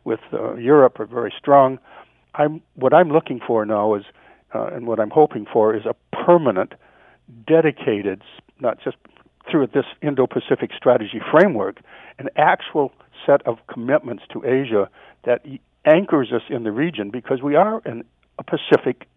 with 0.04 0.20
uh, 0.34 0.56
Europe 0.56 1.00
are 1.00 1.06
very 1.06 1.34
strong. 1.38 1.80
I'm 2.36 2.62
what 2.76 2.94
I'm 2.94 3.10
looking 3.10 3.40
for 3.46 3.66
now 3.66 3.96
is, 3.96 4.04
uh, 4.54 4.68
and 4.68 4.88
what 4.88 5.00
I'm 5.00 5.10
hoping 5.10 5.46
for 5.52 5.76
is 5.76 5.86
a 5.86 5.96
permanent, 6.26 6.74
dedicated, 7.48 8.22
not 8.60 8.80
just 8.84 8.98
through 9.50 9.68
this 9.68 9.86
Indo-Pacific 10.02 10.72
strategy 10.76 11.22
framework, 11.32 11.80
an 12.18 12.30
actual 12.36 12.92
set 13.26 13.46
of 13.48 13.58
commitments 13.68 14.24
to 14.32 14.44
Asia 14.46 14.90
that 15.24 15.46
anchors 15.86 16.32
us 16.32 16.42
in 16.50 16.64
the 16.64 16.72
region 16.72 17.10
because 17.10 17.42
we 17.42 17.56
are 17.56 17.82
an, 17.86 18.04
a 18.40 18.44
Pacific 18.44 19.08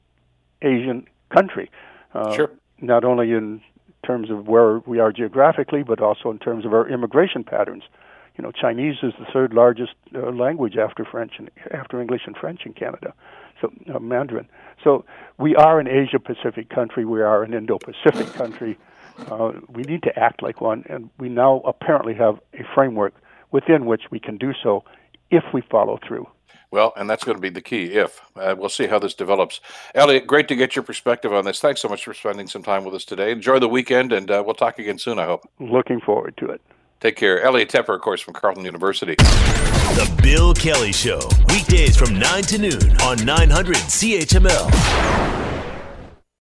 Asian 0.63 1.07
country. 1.31 1.71
Uh, 2.15 2.35
sure. 2.35 2.51
Not 2.81 3.05
only 3.05 3.33
in 3.33 3.61
terms 4.09 4.31
of 4.31 4.49
where 4.49 4.79
we 4.87 4.99
are 4.99 5.13
geographically, 5.13 5.83
but 5.83 6.01
also 6.01 6.31
in 6.31 6.39
terms 6.39 6.65
of 6.65 6.73
our 6.73 6.89
immigration 6.89 7.45
patterns. 7.45 7.83
You 8.37 8.43
know, 8.43 8.53
Chinese 8.53 8.97
is 9.03 9.13
the 9.19 9.27
third 9.33 9.53
largest 9.53 9.93
uh, 10.15 10.31
language 10.31 10.77
after 10.77 11.05
French 11.05 11.33
and 11.39 11.51
after 11.73 12.01
English 12.01 12.23
and 12.27 12.35
French 12.35 12.61
in 12.65 12.73
Canada, 12.73 13.13
so 13.61 13.71
uh, 13.95 13.99
Mandarin. 13.99 14.49
So 14.83 15.05
we 15.39 15.55
are 15.57 15.79
an 15.79 15.89
Asia 15.89 16.19
Pacific 16.19 16.71
country. 16.71 17.05
We 17.05 17.21
are 17.21 17.43
an 17.43 17.53
Indo 17.53 17.79
Pacific 17.79 18.33
country. 18.33 18.79
Uh, 19.31 19.53
we 19.69 19.83
need 19.83 20.03
to 20.05 20.19
act 20.19 20.43
like 20.43 20.61
one, 20.61 20.85
and 20.89 21.11
we 21.19 21.29
now 21.29 21.61
apparently 21.67 22.15
have 22.15 22.37
a 22.55 22.65
framework 22.75 23.15
within 23.51 23.85
which 23.85 24.05
we 24.11 24.21
can 24.21 24.39
do 24.39 24.53
so 24.63 24.85
if 25.31 25.45
we 25.53 25.61
follow 25.61 25.99
through. 26.07 26.27
Well, 26.71 26.93
and 26.97 27.09
that's 27.09 27.25
going 27.25 27.37
to 27.37 27.43
be 27.43 27.49
the 27.51 27.63
key 27.63 27.95
if. 27.95 28.21
Uh, 28.37 28.55
we'll 28.59 28.69
see 28.69 28.87
how 28.87 28.99
this 28.99 29.15
develops. 29.15 29.61
Elliot, 29.95 30.27
great 30.27 30.49
to 30.49 30.57
get 30.57 30.77
your 30.77 30.83
perspective 30.83 31.33
on 31.33 31.45
this. 31.45 31.61
Thanks 31.61 31.81
so 31.81 31.89
much 31.89 32.05
for 32.05 32.13
spending 32.15 32.47
some 32.47 32.63
time 32.63 32.85
with 32.85 32.95
us 32.95 33.05
today. 33.05 33.33
Enjoy 33.33 33.59
the 33.59 33.69
weekend, 33.69 34.13
and 34.13 34.31
uh, 34.31 34.43
we'll 34.45 34.55
talk 34.55 34.79
again 34.79 34.99
soon, 34.99 35.19
I 35.19 35.25
hope. 35.25 35.49
Looking 35.59 36.01
forward 36.01 36.37
to 36.39 36.51
it. 36.51 36.61
Take 37.01 37.17
care. 37.17 37.43
Elliot 37.43 37.71
Tepper, 37.71 37.95
of 37.95 38.01
course, 38.01 38.21
from 38.21 38.35
Carleton 38.35 38.65
University. 38.65 39.15
The 39.15 40.21
Bill 40.23 40.53
Kelly 40.53 40.93
Show, 40.93 41.21
weekdays 41.49 41.97
from 41.97 42.19
9 42.19 42.43
to 42.45 42.59
noon 42.59 43.01
on 43.03 43.25
900 43.25 43.77
CHML. 43.77 45.48